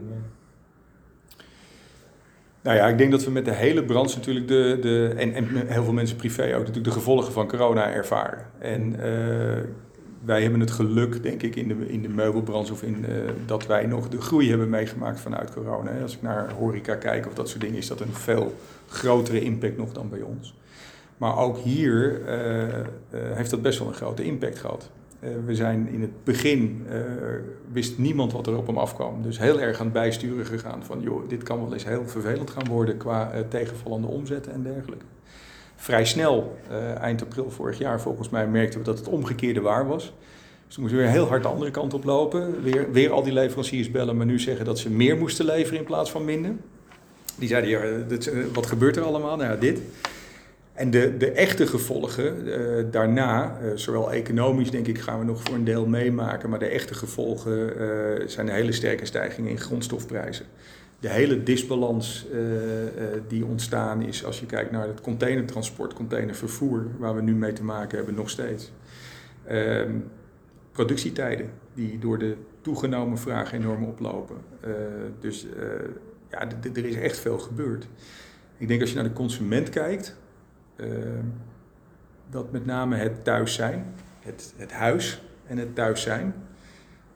Nou 2.62 2.78
ja, 2.78 2.88
ik 2.88 2.98
denk 2.98 3.12
dat 3.12 3.24
we 3.24 3.32
met 3.32 3.46
de 3.46 3.54
hele 3.54 3.84
branche 3.84 4.16
natuurlijk 4.18 4.48
de, 4.48 4.78
de 4.82 5.14
en, 5.18 5.34
en 5.34 5.68
heel 5.68 5.84
veel 5.84 5.94
mensen 5.94 6.16
privé 6.16 6.44
ook 6.44 6.60
natuurlijk 6.60 6.86
de 6.86 6.92
gevolgen 6.92 7.34
van 7.34 7.48
corona 7.48 7.92
ervaren. 7.92 8.46
En 8.60 8.92
uh, 8.92 9.00
wij 10.26 10.42
hebben 10.42 10.60
het 10.60 10.72
geluk, 10.72 11.24
denk 11.24 11.42
ik, 11.42 11.56
in 11.56 11.68
de, 11.68 11.88
in 11.88 12.02
de 12.02 12.10
meubelbranche 12.10 12.72
of 12.74 12.84
in 12.84 13.06
uh, 13.10 13.16
dat 13.46 13.66
wij 13.68 13.86
nog 13.86 14.10
de 14.10 14.22
groei 14.22 14.50
hebben 14.50 14.70
meegemaakt 14.70 15.20
vanuit 15.20 15.54
corona. 15.54 16.02
Als 16.02 16.16
ik 16.16 16.22
naar 16.22 16.52
horeca 16.52 16.96
kijk 16.96 17.28
of 17.28 17.34
dat 17.34 17.50
soort 17.50 17.62
dingen, 17.62 17.78
is 17.78 17.88
dat 17.88 18.00
een 18.00 18.14
veel 18.14 18.56
grotere 18.88 19.42
impact 19.42 19.78
nog 19.78 19.94
dan 19.94 20.10
bij 20.10 20.22
ons. 20.22 20.56
Maar 21.18 21.38
ook 21.38 21.58
hier 21.58 22.22
uh, 22.22 23.36
heeft 23.36 23.50
dat 23.50 23.62
best 23.62 23.80
wel 23.80 23.88
een 23.88 23.94
grote 23.94 24.24
impact 24.24 24.60
gehad. 24.60 24.90
Uh, 25.24 25.30
we 25.46 25.56
zijn 25.56 25.88
in 25.88 26.02
het 26.02 26.24
begin, 26.24 26.86
uh, 26.92 26.96
wist 27.72 27.98
niemand 27.98 28.32
wat 28.32 28.48
er 28.48 28.58
op 28.58 28.68
hem 28.68 28.78
afkwam. 28.78 29.22
Dus 29.22 29.40
heel 29.40 29.60
erg 29.60 29.80
aan 29.80 29.86
het 29.86 29.94
bijsturen 29.94 30.46
gegaan 30.46 30.84
van, 30.84 31.02
joh, 31.02 31.30
dit 31.30 31.44
kan 31.44 31.62
wel 31.64 31.74
eens 31.74 31.86
heel 31.86 32.08
vervelend 32.08 32.50
gaan 32.50 32.68
worden 32.68 32.98
qua 32.98 33.32
uh, 33.34 33.40
tegenvallende 33.50 34.08
omzetten 34.08 34.52
en 34.52 34.64
dergelijke. 34.64 35.06
Vrij 35.76 36.06
snel, 36.06 36.58
eind 37.00 37.22
april 37.22 37.50
vorig 37.50 37.78
jaar 37.78 38.02
volgens 38.02 38.30
mij, 38.30 38.48
merkten 38.48 38.80
we 38.80 38.86
dat 38.86 38.98
het 38.98 39.08
omgekeerde 39.08 39.62
waar 39.62 39.88
was. 39.88 40.14
Dus 40.66 40.74
toen 40.74 40.84
moesten 40.84 41.02
we 41.02 41.06
weer 41.06 41.14
heel 41.14 41.28
hard 41.28 41.44
de 41.44 41.50
andere 41.50 41.72
kant 41.72 41.94
op 41.94 42.04
lopen. 42.04 42.64
Weer, 42.64 42.92
weer 42.92 43.12
al 43.12 43.24
die 43.24 43.34
leveranciers 43.34 43.92
bellen, 43.92 44.18
maar 44.18 44.26
nu 44.26 44.40
zeggen 44.40 44.66
dat 44.66 44.80
ze 44.80 44.90
meer 44.90 45.18
moesten 45.18 45.46
leveren 45.46 45.80
in 45.80 45.86
plaats 45.86 46.12
van 46.12 46.26
minder. 46.26 46.52
Die 47.38 47.48
zeiden, 47.48 47.70
ja, 47.70 47.82
wat 48.54 48.66
gebeurt 48.66 48.96
er 48.96 49.04
allemaal? 49.04 49.38
Nou 49.38 49.52
ja, 49.52 49.56
dit. 49.56 49.82
En 50.82 50.90
de, 50.90 51.18
de 51.18 51.32
echte 51.32 51.68
gevolgen 51.68 52.48
uh, 52.48 52.86
daarna, 52.92 53.58
uh, 53.62 53.72
zowel 53.76 54.12
economisch 54.12 54.72
denk 54.72 54.88
ik 54.88 55.00
gaan 55.00 55.20
we 55.20 55.26
nog 55.26 55.42
voor 55.44 55.56
een 55.56 55.64
deel 55.64 55.86
meemaken, 55.86 56.50
maar 56.50 56.60
de 56.60 56.66
echte 56.66 56.94
gevolgen 56.94 57.82
uh, 57.82 58.28
zijn 58.28 58.46
de 58.46 58.52
hele 58.52 58.72
sterke 58.72 59.06
stijgingen 59.06 59.52
in 59.52 59.60
grondstofprijzen. 59.60 60.46
De 61.00 61.10
hele 61.10 61.44
disbalans 61.44 62.26
die 63.28 63.46
ontstaan 63.46 64.02
is 64.02 64.26
als 64.26 64.40
je 64.40 64.46
kijkt 64.46 64.72
naar 64.72 64.88
het 64.88 65.02
containertransport, 65.02 65.94
containervervoer, 65.94 66.88
waar 66.98 67.16
we 67.16 67.22
nu 67.22 67.36
mee 67.36 67.54
te 67.54 67.64
maken 67.64 67.98
hebben 67.98 68.16
nog 68.16 68.30
steeds. 68.30 68.72
Ehm, 69.48 69.92
productietijden 70.72 71.50
die 71.74 72.00
door 72.00 72.18
de 72.18 72.36
toegenomen 72.62 73.18
vraag 73.18 73.54
enorm 73.54 73.84
oplopen. 73.84 74.36
dus 75.20 75.46
ja, 76.30 76.48
er 76.74 76.86
is 76.86 76.96
echt 76.96 77.20
veel 77.20 77.40
gebeurd. 77.40 77.88
Ik 78.58 78.68
denk 78.68 78.82
als 78.82 78.90
je 78.90 78.96
naar 78.96 79.08
de 79.08 79.14
consument 79.14 79.70
kijkt, 79.70 80.16
dat 82.30 82.52
met 82.52 82.66
name 82.66 82.96
het 82.96 83.24
thuis 83.24 83.54
zijn, 83.54 83.86
het, 84.20 84.54
het 84.58 84.72
huis 84.72 85.22
en 85.48 85.58
het 85.58 85.76
thuis 85.76 86.02
zijn. 86.02 86.34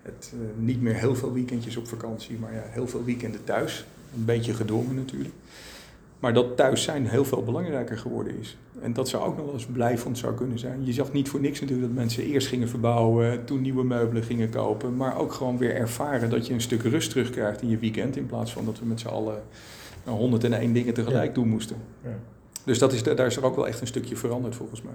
Het, 0.02 0.34
uh, 0.36 0.40
niet 0.58 0.82
meer 0.82 0.94
heel 0.94 1.16
veel 1.16 1.34
weekendjes 1.34 1.78
op 1.78 1.88
vakantie, 1.88 2.38
maar 2.38 2.54
ja, 2.54 2.64
heel 2.66 2.88
veel 2.88 3.04
weekenden 3.04 3.44
thuis. 3.44 3.86
Een 4.16 4.26
beetje 4.26 4.54
gedwongen 4.54 4.96
natuurlijk. 4.96 5.34
Maar 6.20 6.34
dat 6.34 6.58
thuis 6.58 6.84
zijn 6.84 7.08
heel 7.08 7.26
veel 7.26 7.44
belangrijker 7.44 7.98
geworden 7.98 8.40
is. 8.40 8.58
En 8.82 8.94
dat 8.94 9.10
zou 9.10 9.24
ook 9.24 9.36
nog 9.36 9.46
wel 9.46 9.54
eens 9.54 9.66
blijvend 9.66 10.18
zou 10.18 10.34
kunnen 10.34 10.60
zijn. 10.60 10.86
Je 10.86 10.94
zag 10.94 11.14
niet 11.14 11.30
voor 11.30 11.40
niks 11.40 11.60
natuurlijk 11.60 11.88
dat 11.88 11.98
mensen 11.98 12.24
eerst 12.24 12.48
gingen 12.48 12.70
verbouwen, 12.70 13.46
toen 13.46 13.62
nieuwe 13.62 13.84
meubelen 13.84 14.24
gingen 14.24 14.50
kopen. 14.50 14.96
Maar 14.96 15.18
ook 15.18 15.34
gewoon 15.34 15.58
weer 15.58 15.76
ervaren 15.76 16.30
dat 16.30 16.48
je 16.48 16.54
een 16.54 16.62
stuk 16.62 16.82
rust 16.82 17.10
terugkrijgt 17.10 17.62
in 17.62 17.70
je 17.70 17.78
weekend. 17.78 18.18
In 18.18 18.26
plaats 18.26 18.54
van 18.54 18.66
dat 18.66 18.80
we 18.80 18.86
met 18.86 19.00
z'n 19.00 19.08
allen 19.08 19.42
101 20.04 20.74
dingen 20.74 20.94
tegelijk 20.94 21.36
doen 21.36 21.48
moesten. 21.48 21.76
Ja. 22.04 22.18
Dus 22.66 22.80
dat 22.80 22.94
is, 22.94 23.04
daar 23.04 23.26
is 23.26 23.36
er 23.36 23.46
ook 23.46 23.56
wel 23.56 23.68
echt 23.68 23.82
een 23.82 23.88
stukje 23.88 24.16
veranderd 24.16 24.56
volgens 24.56 24.82
mij. 24.82 24.94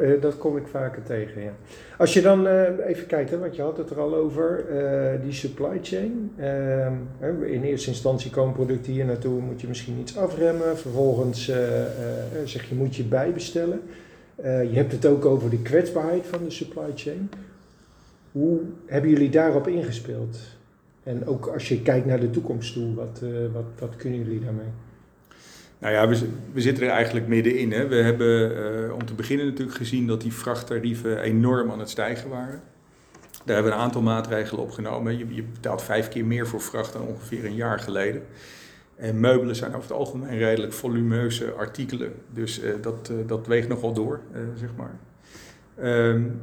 Eh, 0.00 0.20
dat 0.20 0.38
kom 0.38 0.56
ik 0.56 0.66
vaker 0.66 1.02
tegen, 1.02 1.42
ja. 1.42 1.52
Als 1.98 2.12
je 2.14 2.20
dan 2.20 2.46
uh, 2.46 2.86
even 2.86 3.06
kijkt, 3.06 3.30
hè, 3.30 3.38
want 3.38 3.56
je 3.56 3.62
had 3.62 3.76
het 3.76 3.90
er 3.90 4.00
al 4.00 4.14
over, 4.14 4.64
uh, 4.70 5.22
die 5.22 5.32
supply 5.32 5.78
chain. 5.82 6.32
Uh, 6.38 6.86
in 7.52 7.62
eerste 7.62 7.88
instantie 7.88 8.30
komen 8.30 8.54
producten 8.54 8.92
hier 8.92 9.04
naartoe, 9.04 9.40
moet 9.40 9.60
je 9.60 9.68
misschien 9.68 9.98
iets 10.00 10.16
afremmen. 10.16 10.78
Vervolgens 10.78 11.44
zeg 12.44 12.68
je, 12.68 12.74
moet 12.74 12.96
je 12.96 13.04
bijbestellen. 13.04 13.80
je 14.42 14.70
hebt 14.72 14.92
het 14.92 15.06
ook 15.06 15.24
over 15.24 15.50
de 15.50 15.62
kwetsbaarheid 15.62 16.26
van 16.26 16.44
de 16.44 16.50
supply 16.50 16.90
chain. 16.94 17.30
Hoe 18.32 18.60
hebben 18.86 19.10
jullie 19.10 19.30
daarop 19.30 19.68
ingespeeld? 19.68 20.38
En 21.02 21.26
ook 21.26 21.46
als 21.46 21.68
je 21.68 21.82
kijkt 21.82 22.06
naar 22.06 22.20
de 22.20 22.30
toekomst 22.30 22.72
toe, 22.72 22.94
wat, 22.94 23.22
wat, 23.52 23.64
wat 23.78 23.96
kunnen 23.96 24.18
jullie 24.18 24.40
daarmee? 24.40 24.70
Nou 25.80 25.94
ja, 25.94 26.08
we, 26.52 26.60
zitten 26.60 26.84
er 26.84 26.90
eigenlijk 26.90 27.26
middenin. 27.26 27.72
Hè. 27.72 27.88
We 27.88 27.96
hebben 27.96 28.52
uh, 28.86 28.94
om 28.94 29.06
te 29.06 29.14
beginnen 29.14 29.46
natuurlijk 29.46 29.76
gezien 29.76 30.06
dat 30.06 30.20
die 30.20 30.32
vrachttarieven 30.32 31.20
enorm 31.20 31.70
aan 31.70 31.78
het 31.78 31.90
stijgen 31.90 32.30
waren. 32.30 32.62
Daar 33.44 33.54
hebben 33.54 33.72
we 33.72 33.78
een 33.78 33.84
aantal 33.84 34.02
maatregelen 34.02 34.62
opgenomen. 34.62 35.18
Je, 35.18 35.34
je 35.34 35.42
betaalt 35.42 35.82
vijf 35.82 36.08
keer 36.08 36.24
meer 36.24 36.46
voor 36.46 36.60
vracht 36.60 36.92
dan 36.92 37.02
ongeveer 37.02 37.44
een 37.44 37.54
jaar 37.54 37.78
geleden. 37.78 38.22
En 38.96 39.20
meubelen 39.20 39.56
zijn 39.56 39.70
over 39.70 39.88
het 39.88 39.98
algemeen 39.98 40.38
redelijk 40.38 40.72
volumeuze 40.72 41.52
artikelen. 41.52 42.12
Dus 42.32 42.62
uh, 42.62 42.72
dat, 42.80 43.10
uh, 43.12 43.18
dat 43.26 43.46
weegt 43.46 43.68
nogal 43.68 43.92
door, 43.92 44.20
zeg 44.54 44.70
maar. 44.76 44.98
Um, 45.88 46.40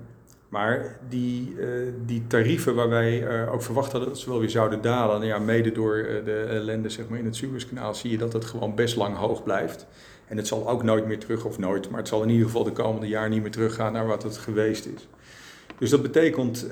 maar 0.50 1.00
die, 1.10 1.56
uh, 1.60 1.68
die 2.06 2.28
tarieven 2.28 2.76
waar 2.76 2.90
wij 2.90 3.44
uh, 3.44 3.54
ook 3.54 3.62
verwacht 3.62 3.92
hadden 3.92 4.10
dat 4.10 4.20
ze 4.20 4.30
wel 4.30 4.40
weer 4.40 4.50
zouden 4.50 4.82
dalen, 4.82 5.16
nou 5.16 5.32
ja, 5.32 5.40
mede 5.40 5.72
door 5.72 5.98
uh, 5.98 6.26
de 6.26 6.46
ellende 6.50 6.90
zeg 6.90 7.08
maar, 7.10 7.20
in 7.20 7.26
het 7.26 7.36
Suezkanaal, 7.36 7.96
zie 7.96 8.12
je 8.12 8.18
dat 8.18 8.34
het 8.34 8.46
gewoon 8.46 8.76
best 8.76 8.96
lang 8.96 9.16
hoog 9.16 9.44
blijft. 9.44 9.88
En 10.28 10.38
het 10.38 10.48
zal 10.48 10.70
ook 10.70 10.84
nooit 10.84 11.08
meer 11.08 11.20
terug, 11.20 11.46
of 11.46 11.58
nooit, 11.58 11.90
maar 11.90 12.00
het 12.00 12.08
zal 12.08 12.24
in 12.24 12.30
ieder 12.30 12.46
geval 12.46 12.64
de 12.64 12.72
komende 12.72 13.08
jaar 13.08 13.30
niet 13.30 13.42
meer 13.42 13.52
teruggaan 13.52 13.94
naar 13.94 14.08
wat 14.08 14.24
het 14.24 14.38
geweest 14.38 14.86
is. 14.86 15.08
Dus 15.78 15.90
dat 15.90 16.02
betekent 16.02 16.68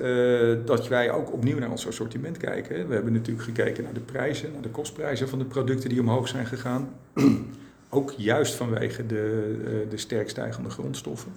dat 0.64 0.88
wij 0.88 1.10
ook 1.10 1.32
opnieuw 1.32 1.58
naar 1.58 1.70
ons 1.70 1.86
assortiment 1.86 2.36
kijken. 2.36 2.88
We 2.88 2.94
hebben 2.94 3.12
natuurlijk 3.12 3.44
gekeken 3.44 3.84
naar 3.84 3.92
de 3.92 4.00
prijzen, 4.00 4.52
naar 4.52 4.62
de 4.62 4.68
kostprijzen 4.68 5.28
van 5.28 5.38
de 5.38 5.44
producten 5.44 5.88
die 5.88 6.00
omhoog 6.00 6.28
zijn 6.28 6.46
gegaan. 6.46 6.88
ook 7.90 8.10
juist 8.16 8.54
vanwege 8.54 9.06
de, 9.06 9.86
de 9.90 9.96
sterk 9.96 10.28
stijgende 10.28 10.70
grondstoffen. 10.70 11.32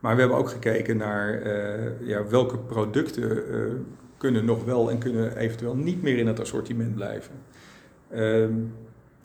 Maar 0.00 0.14
we 0.14 0.20
hebben 0.20 0.38
ook 0.38 0.48
gekeken 0.48 0.96
naar 0.96 1.42
uh, 1.46 2.08
ja, 2.08 2.26
welke 2.26 2.58
producten 2.58 3.50
uh, 3.50 3.72
kunnen 4.16 4.44
nog 4.44 4.64
wel 4.64 4.90
en 4.90 4.98
kunnen 4.98 5.36
eventueel 5.36 5.76
niet 5.76 6.02
meer 6.02 6.18
in 6.18 6.26
het 6.26 6.40
assortiment 6.40 6.94
blijven. 6.94 7.32
Uh, 8.12 8.44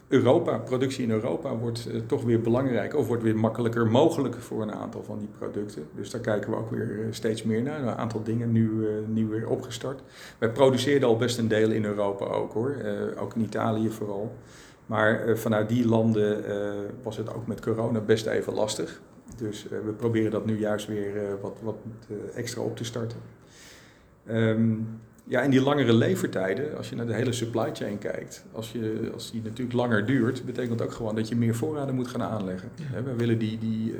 Europa, 0.07 0.57
productie 0.57 1.03
in 1.03 1.11
Europa 1.11 1.55
wordt 1.55 1.87
uh, 1.87 2.01
toch 2.05 2.23
weer 2.23 2.41
belangrijk 2.41 2.95
of 2.95 3.07
wordt 3.07 3.23
weer 3.23 3.37
makkelijker 3.37 3.87
mogelijk 3.87 4.35
voor 4.35 4.61
een 4.61 4.73
aantal 4.73 5.03
van 5.03 5.19
die 5.19 5.27
producten. 5.37 5.87
Dus 5.95 6.09
daar 6.09 6.21
kijken 6.21 6.51
we 6.51 6.57
ook 6.57 6.71
weer 6.71 7.07
steeds 7.09 7.43
meer 7.43 7.61
naar. 7.61 7.81
Een 7.81 7.89
aantal 7.89 8.23
dingen 8.23 8.51
nu, 8.51 8.87
nu 9.07 9.27
weer 9.27 9.47
opgestart. 9.47 10.01
Wij 10.37 10.49
produceerden 10.49 11.09
al 11.09 11.17
best 11.17 11.37
een 11.37 11.47
deel 11.47 11.71
in 11.71 11.85
Europa 11.85 12.25
ook 12.25 12.53
hoor, 12.53 12.75
ook 13.19 13.35
in 13.35 13.41
Italië 13.41 13.89
vooral. 13.89 14.35
Maar 14.85 15.37
vanuit 15.37 15.69
die 15.69 15.87
landen 15.87 16.43
was 17.03 17.17
het 17.17 17.33
ook 17.33 17.47
met 17.47 17.61
corona 17.61 17.99
best 17.99 18.25
even 18.25 18.53
lastig. 18.53 19.01
Dus 19.35 19.65
uh, 19.65 19.69
we 19.85 19.91
proberen 19.91 20.31
dat 20.31 20.45
nu 20.45 20.59
juist 20.59 20.87
weer 20.87 21.15
uh, 21.15 21.21
wat, 21.41 21.57
wat 21.61 21.77
uh, 22.09 22.17
extra 22.35 22.61
op 22.61 22.77
te 22.77 22.83
starten. 22.83 23.17
Um, 24.29 24.87
ja, 25.27 25.41
en 25.41 25.49
die 25.49 25.61
langere 25.61 25.93
levertijden, 25.93 26.77
als 26.77 26.89
je 26.89 26.95
naar 26.95 27.05
de 27.05 27.13
hele 27.13 27.31
supply 27.31 27.69
chain 27.73 27.97
kijkt, 27.97 28.45
als, 28.51 28.71
je, 28.71 29.09
als 29.13 29.31
die 29.31 29.41
natuurlijk 29.43 29.75
langer 29.75 30.05
duurt, 30.05 30.45
betekent 30.45 30.81
ook 30.81 30.91
gewoon 30.91 31.15
dat 31.15 31.27
je 31.27 31.35
meer 31.35 31.55
voorraden 31.55 31.95
moet 31.95 32.07
gaan 32.07 32.23
aanleggen. 32.23 32.69
Ja. 32.93 33.03
We 33.03 33.15
willen 33.15 33.37
die, 33.37 33.57
die, 33.57 33.95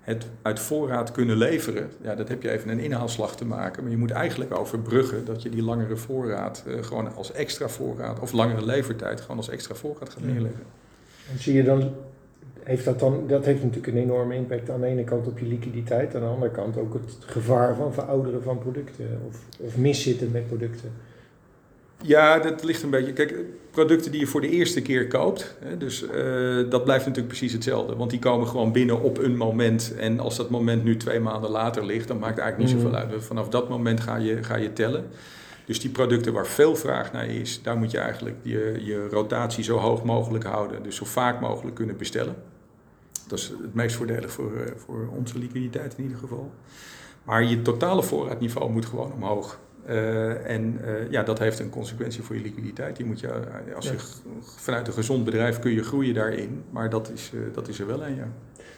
het 0.00 0.26
uit 0.42 0.60
voorraad 0.60 1.12
kunnen 1.12 1.36
leveren. 1.36 1.90
Ja, 2.02 2.14
dat 2.14 2.28
heb 2.28 2.42
je 2.42 2.50
even 2.50 2.70
een 2.70 2.78
inhaalslag 2.78 3.36
te 3.36 3.44
maken, 3.44 3.82
maar 3.82 3.92
je 3.92 3.98
moet 3.98 4.10
eigenlijk 4.10 4.58
overbruggen 4.58 5.24
dat 5.24 5.42
je 5.42 5.48
die 5.48 5.62
langere 5.62 5.96
voorraad 5.96 6.64
gewoon 6.80 7.14
als 7.14 7.32
extra 7.32 7.68
voorraad, 7.68 8.20
of 8.20 8.32
langere 8.32 8.64
levertijd 8.64 9.20
gewoon 9.20 9.36
als 9.36 9.48
extra 9.48 9.74
voorraad 9.74 10.10
gaat 10.10 10.24
neerleggen. 10.24 10.64
En 11.32 11.38
zie 11.38 11.54
je 11.54 11.62
dan 11.62 11.94
heeft 12.64 12.84
dat, 12.84 12.98
dan, 12.98 13.24
dat 13.26 13.44
heeft 13.44 13.62
natuurlijk 13.62 13.92
een 13.92 14.02
enorme 14.02 14.34
impact 14.34 14.70
aan 14.70 14.80
de 14.80 14.86
ene 14.86 15.04
kant 15.04 15.26
op 15.26 15.38
je 15.38 15.46
liquiditeit, 15.46 16.14
aan 16.14 16.20
de 16.20 16.26
andere 16.26 16.50
kant 16.50 16.76
ook 16.76 16.92
het 16.92 17.16
gevaar 17.20 17.76
van 17.76 17.92
verouderen 17.92 18.42
van 18.42 18.58
producten 18.58 19.20
of, 19.28 19.38
of 19.58 19.76
miszitten 19.76 20.30
met 20.30 20.46
producten. 20.46 20.90
Ja, 22.02 22.38
dat 22.38 22.64
ligt 22.64 22.82
een 22.82 22.90
beetje. 22.90 23.12
Kijk, 23.12 23.34
producten 23.70 24.10
die 24.10 24.20
je 24.20 24.26
voor 24.26 24.40
de 24.40 24.48
eerste 24.48 24.82
keer 24.82 25.06
koopt, 25.06 25.56
hè, 25.58 25.76
dus 25.76 26.02
uh, 26.02 26.70
dat 26.70 26.84
blijft 26.84 27.06
natuurlijk 27.06 27.28
precies 27.28 27.52
hetzelfde. 27.52 27.96
Want 27.96 28.10
die 28.10 28.18
komen 28.18 28.46
gewoon 28.46 28.72
binnen 28.72 29.02
op 29.02 29.18
een 29.18 29.36
moment. 29.36 29.94
En 29.98 30.20
als 30.20 30.36
dat 30.36 30.50
moment 30.50 30.84
nu 30.84 30.96
twee 30.96 31.20
maanden 31.20 31.50
later 31.50 31.84
ligt, 31.84 32.08
dan 32.08 32.18
maakt 32.18 32.34
het 32.34 32.42
eigenlijk 32.44 32.72
niet 32.72 32.82
mm. 32.82 32.90
zoveel 32.90 32.98
uit. 32.98 33.24
Vanaf 33.24 33.48
dat 33.48 33.68
moment 33.68 34.00
ga 34.00 34.16
je, 34.16 34.42
ga 34.42 34.56
je 34.56 34.72
tellen. 34.72 35.04
Dus 35.70 35.80
die 35.80 35.90
producten 35.90 36.32
waar 36.32 36.46
veel 36.46 36.76
vraag 36.76 37.12
naar 37.12 37.26
is, 37.26 37.62
daar 37.62 37.76
moet 37.76 37.90
je 37.90 37.98
eigenlijk 37.98 38.36
je, 38.42 38.80
je 38.80 39.08
rotatie 39.08 39.64
zo 39.64 39.76
hoog 39.76 40.04
mogelijk 40.04 40.44
houden. 40.44 40.82
Dus 40.82 40.96
zo 40.96 41.04
vaak 41.04 41.40
mogelijk 41.40 41.76
kunnen 41.76 41.96
bestellen. 41.96 42.34
Dat 43.28 43.38
is 43.38 43.48
het 43.48 43.74
meest 43.74 43.96
voordelig 43.96 44.32
voor, 44.32 44.52
uh, 44.52 44.60
voor 44.76 45.08
onze 45.16 45.38
liquiditeit 45.38 45.94
in 45.96 46.02
ieder 46.02 46.18
geval. 46.18 46.50
Maar 47.22 47.44
je 47.44 47.62
totale 47.62 48.02
voorraadniveau 48.02 48.70
moet 48.70 48.86
gewoon 48.86 49.12
omhoog. 49.12 49.60
Uh, 49.88 50.50
en 50.50 50.80
uh, 50.84 51.10
ja, 51.10 51.22
dat 51.22 51.38
heeft 51.38 51.58
een 51.58 51.70
consequentie 51.70 52.22
voor 52.22 52.36
je 52.36 52.42
liquiditeit. 52.42 52.96
Die 52.96 53.06
moet 53.06 53.20
je, 53.20 53.30
als 53.74 53.88
je 53.88 53.96
vanuit 54.40 54.86
een 54.86 54.92
gezond 54.92 55.24
bedrijf 55.24 55.58
kun 55.58 55.72
je 55.72 55.82
groeien 55.82 56.14
daarin, 56.14 56.62
maar 56.70 56.90
dat 56.90 57.10
is, 57.14 57.32
dat 57.52 57.68
is 57.68 57.80
er 57.80 57.86
wel 57.86 58.04
een, 58.04 58.14
ja. 58.14 58.28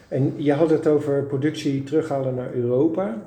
En 0.08 0.34
je 0.36 0.52
had 0.52 0.70
het 0.70 0.86
over 0.86 1.22
productie 1.22 1.82
terughalen 1.82 2.34
naar 2.34 2.52
Europa. 2.52 3.22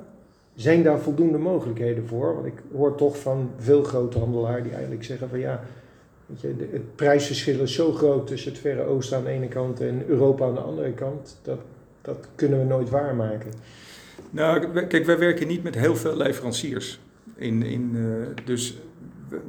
Zijn 0.56 0.82
daar 0.82 1.00
voldoende 1.00 1.38
mogelijkheden 1.38 2.06
voor? 2.06 2.34
Want 2.34 2.46
ik 2.46 2.62
hoor 2.72 2.94
toch 2.94 3.18
van 3.18 3.50
veel 3.58 3.82
grote 3.82 4.18
handelaren 4.18 4.62
die 4.62 4.72
eigenlijk 4.72 5.04
zeggen 5.04 5.28
van 5.28 5.38
ja, 5.38 5.64
weet 6.26 6.40
je, 6.40 6.68
het 6.72 6.96
prijsverschil 6.96 7.60
is 7.60 7.74
zo 7.74 7.92
groot 7.92 8.26
tussen 8.26 8.52
het 8.52 8.60
Verre 8.60 8.82
Oosten 8.82 9.16
aan 9.16 9.24
de 9.24 9.30
ene 9.30 9.48
kant 9.48 9.80
en 9.80 10.04
Europa 10.06 10.46
aan 10.46 10.54
de 10.54 10.60
andere 10.60 10.92
kant, 10.92 11.38
dat, 11.42 11.58
dat 12.02 12.28
kunnen 12.34 12.58
we 12.58 12.64
nooit 12.64 12.90
waarmaken. 12.90 13.50
Nou, 14.30 14.84
kijk, 14.86 15.04
wij 15.04 15.18
werken 15.18 15.46
niet 15.46 15.62
met 15.62 15.74
heel 15.74 15.96
veel 15.96 16.16
leveranciers. 16.16 17.00
In, 17.34 17.62
in, 17.62 17.90
uh, 17.94 18.26
dus 18.44 18.76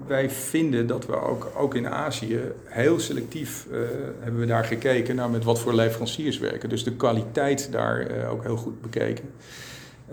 wij 0.07 0.29
vinden 0.29 0.87
dat 0.87 1.05
we 1.05 1.21
ook, 1.21 1.51
ook 1.57 1.75
in 1.75 1.87
Azië 1.87 2.39
heel 2.63 2.99
selectief 2.99 3.67
uh, 3.71 3.77
hebben 4.19 4.39
we 4.39 4.47
daar 4.47 4.63
gekeken 4.63 5.15
naar 5.15 5.29
met 5.29 5.43
wat 5.43 5.59
voor 5.59 5.73
leveranciers 5.73 6.39
werken. 6.39 6.69
Dus 6.69 6.83
de 6.83 6.95
kwaliteit 6.95 7.71
daar 7.71 8.11
uh, 8.11 8.31
ook 8.31 8.43
heel 8.43 8.57
goed 8.57 8.81
bekeken. 8.81 9.25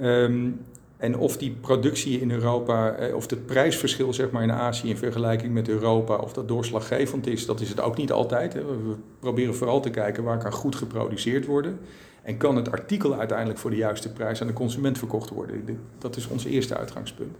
Um, 0.03 0.61
en 1.05 1.19
of 1.19 1.37
die 1.37 1.57
productie 1.61 2.21
in 2.21 2.31
Europa, 2.31 2.95
eh, 2.95 3.15
of 3.15 3.31
het 3.31 3.47
prijsverschil 3.47 4.13
zeg 4.13 4.31
maar, 4.31 4.43
in 4.43 4.53
Azië 4.53 4.89
in 4.89 4.97
vergelijking 4.97 5.53
met 5.55 5.69
Europa, 5.69 6.17
of 6.17 6.33
dat 6.33 6.49
doorslaggevend 6.49 7.27
is, 7.27 7.47
dat 7.47 7.61
is 7.61 7.69
het 7.69 7.81
ook 7.81 7.97
niet 7.97 8.13
altijd. 8.13 8.53
Hè. 8.53 8.65
We 8.65 8.95
proberen 9.19 9.55
vooral 9.55 9.81
te 9.81 9.91
kijken 9.91 10.25
waar 10.25 10.39
kan 10.39 10.53
goed 10.53 10.77
geproduceerd 10.77 11.47
worden. 11.47 11.79
En 12.23 12.37
kan 12.37 12.57
het 12.57 12.71
artikel 12.71 13.15
uiteindelijk 13.15 13.59
voor 13.59 13.71
de 13.71 13.77
juiste 13.77 14.13
prijs 14.13 14.41
aan 14.41 14.47
de 14.47 14.53
consument 14.53 14.99
verkocht 14.99 15.31
worden? 15.31 15.79
Dat 15.99 16.17
is 16.17 16.29
ons 16.29 16.45
eerste 16.45 16.77
uitgangspunt. 16.77 17.37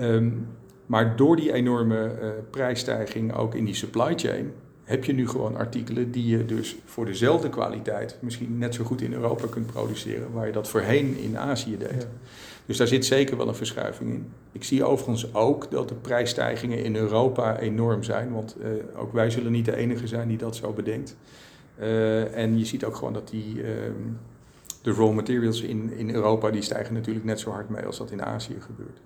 Um, 0.00 0.48
maar 0.86 1.16
door 1.16 1.36
die 1.36 1.52
enorme 1.52 2.18
uh, 2.22 2.28
prijsstijging 2.50 3.34
ook 3.34 3.54
in 3.54 3.64
die 3.64 3.74
supply 3.74 4.12
chain, 4.16 4.52
heb 4.86 5.04
je 5.04 5.12
nu 5.12 5.28
gewoon 5.28 5.56
artikelen 5.56 6.10
die 6.10 6.26
je 6.26 6.44
dus 6.44 6.76
voor 6.84 7.04
dezelfde 7.04 7.48
kwaliteit 7.48 8.16
misschien 8.20 8.58
net 8.58 8.74
zo 8.74 8.84
goed 8.84 9.00
in 9.00 9.12
Europa 9.12 9.46
kunt 9.46 9.66
produceren, 9.66 10.32
waar 10.32 10.46
je 10.46 10.52
dat 10.52 10.68
voorheen 10.68 11.16
in 11.18 11.38
Azië 11.38 11.78
deed. 11.78 11.90
Ja. 11.90 12.08
Dus 12.66 12.76
daar 12.76 12.86
zit 12.86 13.04
zeker 13.04 13.36
wel 13.36 13.48
een 13.48 13.54
verschuiving 13.54 14.10
in. 14.10 14.32
Ik 14.52 14.64
zie 14.64 14.84
overigens 14.84 15.34
ook 15.34 15.70
dat 15.70 15.88
de 15.88 15.94
prijsstijgingen 15.94 16.84
in 16.84 16.96
Europa 16.96 17.58
enorm 17.58 18.02
zijn, 18.02 18.32
want 18.32 18.56
uh, 18.60 18.66
ook 18.96 19.12
wij 19.12 19.30
zullen 19.30 19.52
niet 19.52 19.64
de 19.64 19.76
enige 19.76 20.06
zijn 20.06 20.28
die 20.28 20.38
dat 20.38 20.56
zo 20.56 20.72
bedenkt. 20.72 21.16
Uh, 21.80 22.36
en 22.36 22.58
je 22.58 22.64
ziet 22.64 22.84
ook 22.84 22.96
gewoon 22.96 23.12
dat 23.12 23.28
die, 23.28 23.54
uh, 23.54 23.64
de 24.82 24.92
raw 24.92 25.12
materials 25.12 25.60
in, 25.60 25.92
in 25.96 26.10
Europa, 26.10 26.50
die 26.50 26.62
stijgen 26.62 26.94
natuurlijk 26.94 27.24
net 27.24 27.40
zo 27.40 27.50
hard 27.50 27.68
mee 27.68 27.84
als 27.84 27.98
dat 27.98 28.10
in 28.10 28.22
Azië 28.22 28.56
gebeurt. 28.60 29.00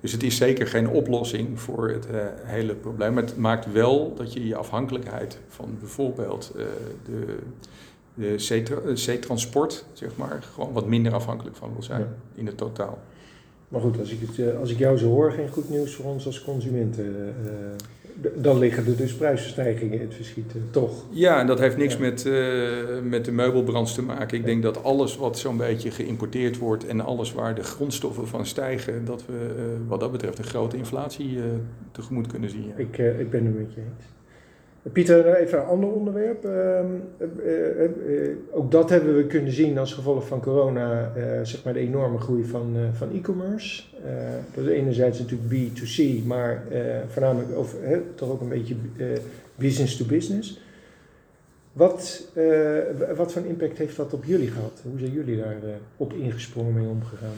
Dus 0.00 0.12
het 0.12 0.22
is 0.22 0.36
zeker 0.36 0.66
geen 0.66 0.88
oplossing 0.88 1.60
voor 1.60 1.88
het 1.88 2.06
uh, 2.10 2.20
hele 2.42 2.74
probleem. 2.74 3.14
Maar 3.14 3.22
het 3.22 3.36
maakt 3.36 3.72
wel 3.72 4.14
dat 4.14 4.32
je 4.32 4.46
je 4.46 4.56
afhankelijkheid 4.56 5.38
van 5.48 5.76
bijvoorbeeld 5.80 6.52
uh, 6.56 6.64
de, 7.04 7.38
de 8.14 8.94
zeetransport, 8.94 9.84
zeg 9.92 10.16
maar, 10.16 10.42
gewoon 10.52 10.72
wat 10.72 10.86
minder 10.86 11.14
afhankelijk 11.14 11.56
van 11.56 11.72
wil 11.72 11.82
zijn 11.82 12.00
ja. 12.00 12.08
in 12.34 12.46
het 12.46 12.56
totaal. 12.56 12.98
Maar 13.68 13.80
goed, 13.80 13.98
als 13.98 14.10
ik, 14.10 14.18
het, 14.20 14.56
als 14.56 14.70
ik 14.70 14.78
jou 14.78 14.98
zo 14.98 15.06
hoor, 15.06 15.32
geen 15.32 15.48
goed 15.48 15.70
nieuws 15.70 15.94
voor 15.94 16.04
ons 16.04 16.26
als 16.26 16.44
consumenten. 16.44 17.34
Dan 18.34 18.58
liggen 18.58 18.86
er 18.86 18.96
dus 18.96 19.14
prijsverstijgingen 19.14 19.94
in 20.00 20.00
het 20.06 20.14
verschiet, 20.14 20.52
eh, 20.54 20.60
toch? 20.70 21.04
Ja, 21.10 21.40
en 21.40 21.46
dat 21.46 21.58
heeft 21.58 21.76
niks 21.76 21.94
Ja. 21.94 22.00
met, 22.00 22.26
eh, 22.26 22.32
met 23.02 23.24
de 23.24 23.32
meubelbranche 23.32 23.94
te 23.94 24.02
maken. 24.02 24.38
Ik 24.38 24.44
denk 24.44 24.62
dat 24.62 24.82
alles 24.84 25.16
wat 25.16 25.38
zo'n 25.38 25.56
beetje 25.56 25.90
geïmporteerd 25.90 26.58
wordt 26.58 26.86
en 26.86 27.00
alles 27.00 27.32
waar 27.32 27.54
de 27.54 27.62
grondstoffen 27.62 28.26
van 28.28 28.46
stijgen, 28.46 29.04
dat 29.04 29.26
we 29.26 29.54
eh, 29.56 29.62
wat 29.88 30.00
dat 30.00 30.12
betreft 30.12 30.38
een 30.38 30.44
grote 30.44 30.76
inflatie 30.76 31.38
tegemoet 31.92 32.26
kunnen 32.26 32.50
zien. 32.50 32.66
ja. 32.66 32.74
Ik, 32.76 32.98
ik 33.18 33.30
ben 33.30 33.44
het 33.46 33.58
met 33.58 33.74
je 33.74 33.80
eens. 33.80 34.04
Pieter, 34.92 35.34
even 35.34 35.58
een 35.58 35.64
ander 35.64 35.90
onderwerp. 35.92 36.44
Ehm, 36.44 36.86
eh, 37.18 37.84
eh, 37.84 37.84
eh, 37.84 38.36
ook 38.50 38.70
dat 38.70 38.90
hebben 38.90 39.16
we 39.16 39.26
kunnen 39.26 39.52
zien 39.52 39.78
als 39.78 39.92
gevolg 39.92 40.26
van 40.26 40.40
corona, 40.40 41.12
eh, 41.16 41.22
zeg 41.42 41.64
maar 41.64 41.72
de 41.72 41.78
enorme 41.78 42.18
groei 42.18 42.44
van, 42.44 42.72
eh, 42.76 42.82
van 42.92 43.12
e-commerce. 43.12 43.82
Eh, 44.04 44.12
dat 44.54 44.64
is 44.64 44.70
enerzijds 44.70 45.18
natuurlijk 45.18 45.50
B2C, 45.50 46.24
maar 46.24 46.62
eh, 46.70 46.80
voornamelijk 47.08 47.56
over, 47.56 47.78
toch 48.14 48.30
ook 48.30 48.40
een 48.40 48.48
beetje 48.48 48.74
eh, 48.96 49.06
business 49.54 49.96
to 49.96 50.04
business. 50.04 50.60
Wat, 51.72 52.28
eh, 52.34 52.46
wat 53.16 53.32
voor 53.32 53.44
impact 53.46 53.78
heeft 53.78 53.96
dat 53.96 54.12
op 54.12 54.24
jullie 54.24 54.50
gehad? 54.50 54.80
Hoe 54.90 54.98
zijn 54.98 55.12
jullie 55.12 55.36
daar 55.36 55.56
eh, 55.62 55.70
op 55.96 56.12
ingesprongen 56.12 56.74
mee 56.74 56.88
omgegaan? 56.88 57.36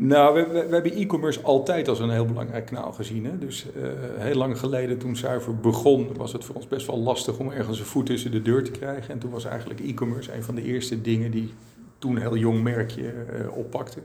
Nou, 0.00 0.34
we, 0.34 0.66
hebben 0.70 0.92
e-commerce 0.92 1.40
altijd 1.40 1.88
als 1.88 2.00
een 2.00 2.10
heel 2.10 2.26
belangrijk 2.26 2.66
kanaal 2.66 2.92
gezien. 2.92 3.38
Dus 3.38 3.66
eh, 3.76 3.82
heel 4.16 4.34
lang 4.34 4.58
geleden, 4.58 4.98
toen 4.98 5.16
Zuiver 5.16 5.56
begon, 5.56 6.16
was 6.16 6.32
het 6.32 6.44
voor 6.44 6.54
ons 6.54 6.68
best 6.68 6.86
wel 6.86 6.98
lastig 6.98 7.38
om 7.38 7.50
ergens 7.50 7.78
een 7.78 7.84
voet 7.84 8.06
tussen 8.06 8.30
de 8.30 8.42
deur 8.42 8.64
te 8.64 8.70
krijgen. 8.70 9.12
En 9.12 9.18
toen 9.18 9.30
was 9.30 9.44
eigenlijk 9.44 9.80
e-commerce 9.80 10.34
een 10.34 10.42
van 10.42 10.54
de 10.54 10.62
eerste 10.62 11.00
dingen 11.00 11.30
die 11.30 11.52
toen 11.98 12.16
een 12.16 12.20
heel 12.20 12.36
jong 12.36 12.62
merkje 12.62 13.08
eh, 13.08 13.56
oppakte. 13.56 14.00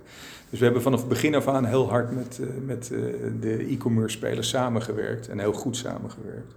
Dus 0.50 0.60
we 0.60 0.66
hebben 0.66 0.84
vanaf 0.84 1.00
het 1.00 1.10
begin 1.10 1.36
af 1.36 1.48
aan 1.48 1.66
heel 1.66 1.90
hard 1.90 2.16
met, 2.16 2.40
eh, 2.42 2.48
met 2.66 2.88
de 3.40 3.68
e-commerce 3.70 4.18
spelers 4.18 4.50
samengewerkt 4.50 5.28
en 5.28 5.40
heel 5.40 5.54
goed 5.54 5.78
samengewerkt. 5.78 6.54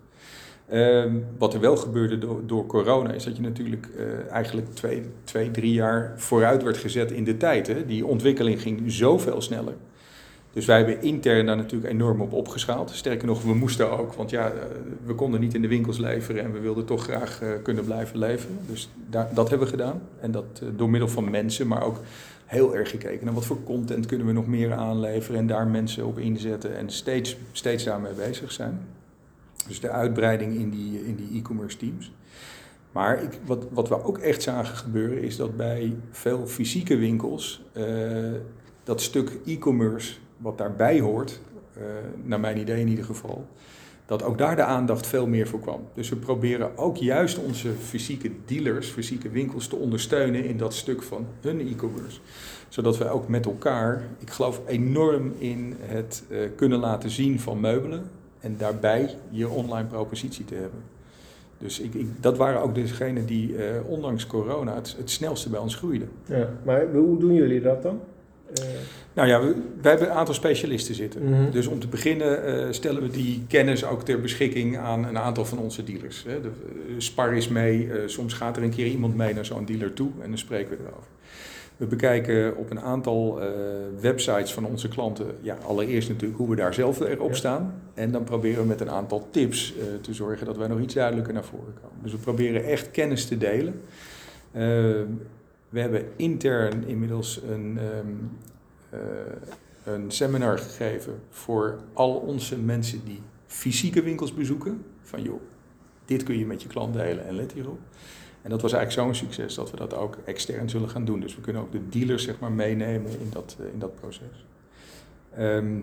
Ehm, 0.69 1.17
wat 1.39 1.55
er 1.55 1.61
wel 1.61 1.77
gebeurde 1.77 2.19
door, 2.19 2.41
door 2.47 2.67
corona 2.67 3.13
is 3.13 3.25
dat 3.25 3.37
je 3.37 3.43
natuurlijk 3.43 3.89
eh, 3.97 4.33
eigenlijk 4.33 4.75
twee, 4.75 5.03
twee, 5.25 5.51
drie 5.51 5.73
jaar 5.73 6.13
vooruit 6.17 6.63
werd 6.63 6.77
gezet 6.77 7.11
in 7.11 7.25
de 7.25 7.37
tijd. 7.37 7.67
Hè? 7.67 7.87
Die 7.87 8.07
ontwikkeling 8.07 8.61
ging 8.61 8.83
zoveel 8.87 9.41
sneller. 9.41 9.75
Dus 10.53 10.67
wij 10.67 10.77
hebben 10.77 11.03
intern 11.03 11.47
daar 11.47 11.57
natuurlijk 11.57 11.93
enorm 11.93 12.21
op 12.21 12.33
opgeschaald. 12.33 12.91
Sterker 12.91 13.27
nog, 13.27 13.43
we 13.43 13.55
moesten 13.55 13.99
ook, 13.99 14.15
want 14.15 14.31
ja, 14.31 14.47
eh, 14.47 14.55
we 15.05 15.15
konden 15.15 15.41
niet 15.41 15.55
in 15.55 15.63
de 15.63 15.69
winkels 15.69 15.99
leveren 15.99 16.45
en 16.45 16.53
we 16.53 16.59
wilden 16.59 16.85
toch 16.85 17.03
graag 17.03 17.43
eh, 17.43 17.49
kunnen 17.63 17.85
blijven 17.85 18.19
leveren. 18.19 18.59
Dus 18.67 18.89
daar, 19.11 19.29
dat 19.35 19.49
hebben 19.49 19.67
we 19.67 19.73
gedaan. 19.73 20.03
En 20.21 20.31
dat 20.31 20.63
door 20.77 20.91
middel 20.91 21.09
van 21.09 21.31
mensen, 21.31 21.67
maar 21.67 21.83
ook 21.83 22.01
heel 22.45 22.77
erg 22.77 22.91
gekeken 22.91 23.25
naar 23.25 23.35
wat 23.35 23.47
voor 23.47 23.63
content 23.65 24.07
kunnen 24.07 24.27
we 24.27 24.33
nog 24.33 24.47
meer 24.47 24.73
aanleveren 24.73 25.41
en 25.41 25.47
daar 25.47 25.67
mensen 25.67 26.07
op 26.07 26.19
inzetten 26.19 26.77
en 26.77 26.91
steeds, 26.91 27.37
steeds 27.53 27.85
daarmee 27.85 28.13
bezig 28.13 28.53
zijn. 28.53 28.81
Dus 29.67 29.81
de 29.81 29.91
uitbreiding 29.91 30.55
in 30.55 30.71
die, 30.71 31.07
in 31.07 31.17
die 31.17 31.39
e-commerce 31.39 31.77
teams. 31.77 32.13
Maar 32.93 33.23
ik, 33.23 33.39
wat, 33.45 33.67
wat 33.71 33.89
we 33.89 34.05
ook 34.05 34.19
echt 34.19 34.43
zagen 34.43 34.77
gebeuren 34.77 35.23
is 35.23 35.37
dat 35.37 35.57
bij 35.57 35.97
veel 36.11 36.47
fysieke 36.47 36.97
winkels 36.97 37.63
eh, 37.73 37.85
dat 38.85 39.01
stuk 39.01 39.39
e-commerce 39.47 40.15
wat 40.37 40.59
daarbij 40.59 41.01
hoort, 41.01 41.41
eh, 41.75 41.83
naar 42.23 42.41
mijn 42.41 42.59
idee 42.59 42.81
in 42.81 42.89
ieder 42.89 43.05
geval, 43.05 43.47
dat 44.07 44.23
ook 44.23 44.39
daar 44.39 44.57
de 44.57 44.63
aandacht 44.63 45.07
veel 45.07 45.27
meer 45.27 45.47
voor 45.47 45.61
kwam. 45.61 45.81
Dus 45.95 46.09
we 46.09 46.17
proberen 46.17 46.79
ook 46.79 46.97
juist 46.97 47.39
onze 47.39 47.73
fysieke 47.73 48.31
dealers, 48.45 48.89
fysieke 48.89 49.29
winkels 49.31 49.69
te 49.69 49.77
ondersteunen 49.77 50.45
in 50.45 50.57
dat 50.57 50.75
stuk 50.75 51.03
van 51.03 51.27
hun 51.41 51.69
e-commerce. 51.69 52.19
Zodat 52.69 52.99
we 52.99 53.09
ook 53.09 53.29
met 53.29 53.47
elkaar, 53.47 54.03
ik 54.19 54.31
geloof 54.31 54.61
enorm 54.67 55.33
in 55.39 55.77
het 55.81 56.25
eh, 56.31 56.39
kunnen 56.57 56.79
laten 56.79 57.11
zien 57.11 57.41
van 57.41 57.61
meubelen 57.61 58.11
en 58.47 58.55
daarbij 58.59 59.15
je 59.31 59.49
online 59.49 59.89
propositie 59.89 60.45
te 60.45 60.55
hebben. 60.55 60.81
Dus 61.59 61.81
ik, 61.81 61.95
ik, 61.95 62.07
dat 62.21 62.37
waren 62.37 62.63
ook 62.63 62.75
degenen 62.75 63.27
die 63.27 63.57
eh, 63.57 63.89
ondanks 63.89 64.27
corona 64.27 64.75
het, 64.75 64.95
het 64.99 65.11
snelste 65.11 65.49
bij 65.49 65.61
ons 65.61 65.75
groeiden. 65.75 66.09
Ja, 66.25 66.49
maar 66.65 66.87
hoe 66.93 67.19
doen 67.19 67.35
jullie 67.35 67.61
dat 67.61 67.83
dan? 67.83 68.01
Eh, 68.55 68.65
Nou 69.15 69.29
ja, 69.29 69.41
we, 69.41 69.55
wij 69.81 69.91
hebben 69.91 70.11
een 70.11 70.17
aantal 70.17 70.35
specialisten 70.35 70.95
zitten. 70.95 71.23
Mhm. 71.31 71.51
Dus 71.51 71.67
om 71.67 71.79
te 71.79 71.89
beginnen 71.89 72.45
eh, 72.45 72.67
stellen 72.71 73.03
we 73.03 73.09
die 73.09 73.45
kennis 73.49 73.85
ook 73.85 74.03
ter 74.03 74.21
beschikking 74.21 74.79
aan 74.79 75.05
een 75.05 75.19
aantal 75.19 75.45
van 75.45 75.59
onze 75.59 75.85
dealers. 75.85 76.25
Hè. 76.29 76.41
De, 76.41 76.51
Spar 76.99 77.35
is 77.35 77.49
mee, 77.49 77.91
soms 78.07 78.35
gaat 78.35 78.57
er 78.57 78.63
een 78.63 78.71
keer 78.71 78.87
iemand 78.87 79.17
mee 79.17 79.35
naar 79.35 79.45
zo'n 79.45 79.65
dealer 79.65 79.93
toe 79.93 80.11
en 80.23 80.29
dan 80.29 80.39
spreken 80.39 80.71
we 80.71 80.77
erover. 80.83 81.09
We 81.77 81.87
bekijken 81.87 82.57
op 82.57 82.71
een 82.71 82.81
aantal 82.81 83.41
eh, 83.41 83.49
websites 84.01 84.53
van 84.53 84.65
onze 84.65 84.89
klanten, 84.89 85.27
ja, 85.41 85.59
allereerst 85.67 86.09
natuurlijk 86.09 86.39
hoe 86.39 86.51
we 86.51 86.57
daar 86.57 86.75
zelf 86.75 87.01
erop 87.01 87.35
staan. 87.35 87.83
En 87.95 88.11
dan 88.11 88.25
proberen 88.25 88.63
we 88.63 88.69
met 88.69 88.81
een 88.81 88.91
aantal 88.91 89.29
tips 89.31 89.75
eh, 89.77 89.85
te 90.01 90.15
zorgen 90.15 90.47
dat 90.47 90.57
wij 90.57 90.69
nog 90.69 90.81
iets 90.81 90.95
duidelijker 90.95 91.33
naar 91.33 91.45
voren 91.45 91.75
komen. 91.83 92.03
Dus 92.03 92.13
we 92.13 92.19
proberen 92.19 92.65
echt 92.65 92.91
kennis 92.91 93.27
te 93.27 93.39
delen. 93.39 93.81
Eh, 94.53 94.63
we 95.69 95.81
hebben 95.81 96.05
intern 96.17 96.87
inmiddels 96.87 97.41
een, 97.49 97.79
ehm, 97.79 98.07
eh, 98.91 99.93
een 99.95 100.11
seminar 100.11 100.59
gegeven 100.59 101.21
voor 101.31 101.79
al 101.93 102.15
onze 102.15 102.59
mensen 102.59 103.01
die 103.05 103.23
fysieke 103.47 104.03
winkels 104.03 104.35
bezoeken. 104.35 104.85
Van 105.03 105.23
joh, 105.23 105.41
dit 106.05 106.23
kun 106.23 106.39
je 106.39 106.47
met 106.47 106.63
je 106.63 106.69
klant 106.69 106.95
delen 106.95 107.27
en 107.27 107.35
let 107.35 107.53
hierop. 107.53 107.79
En 108.47 108.53
dat 108.53 108.63
was 108.63 108.73
eigenlijk 108.73 109.07
zo'n 109.07 109.29
succes 109.29 109.55
dat 109.55 109.71
we 109.71 109.77
dat 109.77 109.95
ook 109.95 110.19
extern 110.25 110.69
zullen 110.71 110.89
gaan 110.89 111.05
doen. 111.05 111.21
Dus 111.21 111.35
we 111.35 111.41
kunnen 111.41 111.63
ook 111.63 111.73
de 111.73 111.89
dealers 111.89 112.25
zeg 112.25 112.39
maar, 112.39 112.53
meenemen 112.53 113.11
in 113.11 113.29
dat, 113.33 113.57
eh, 113.61 113.73
in 113.73 113.79
dat 113.79 113.95
proces. 113.95 114.47
Ehm, 115.37 115.79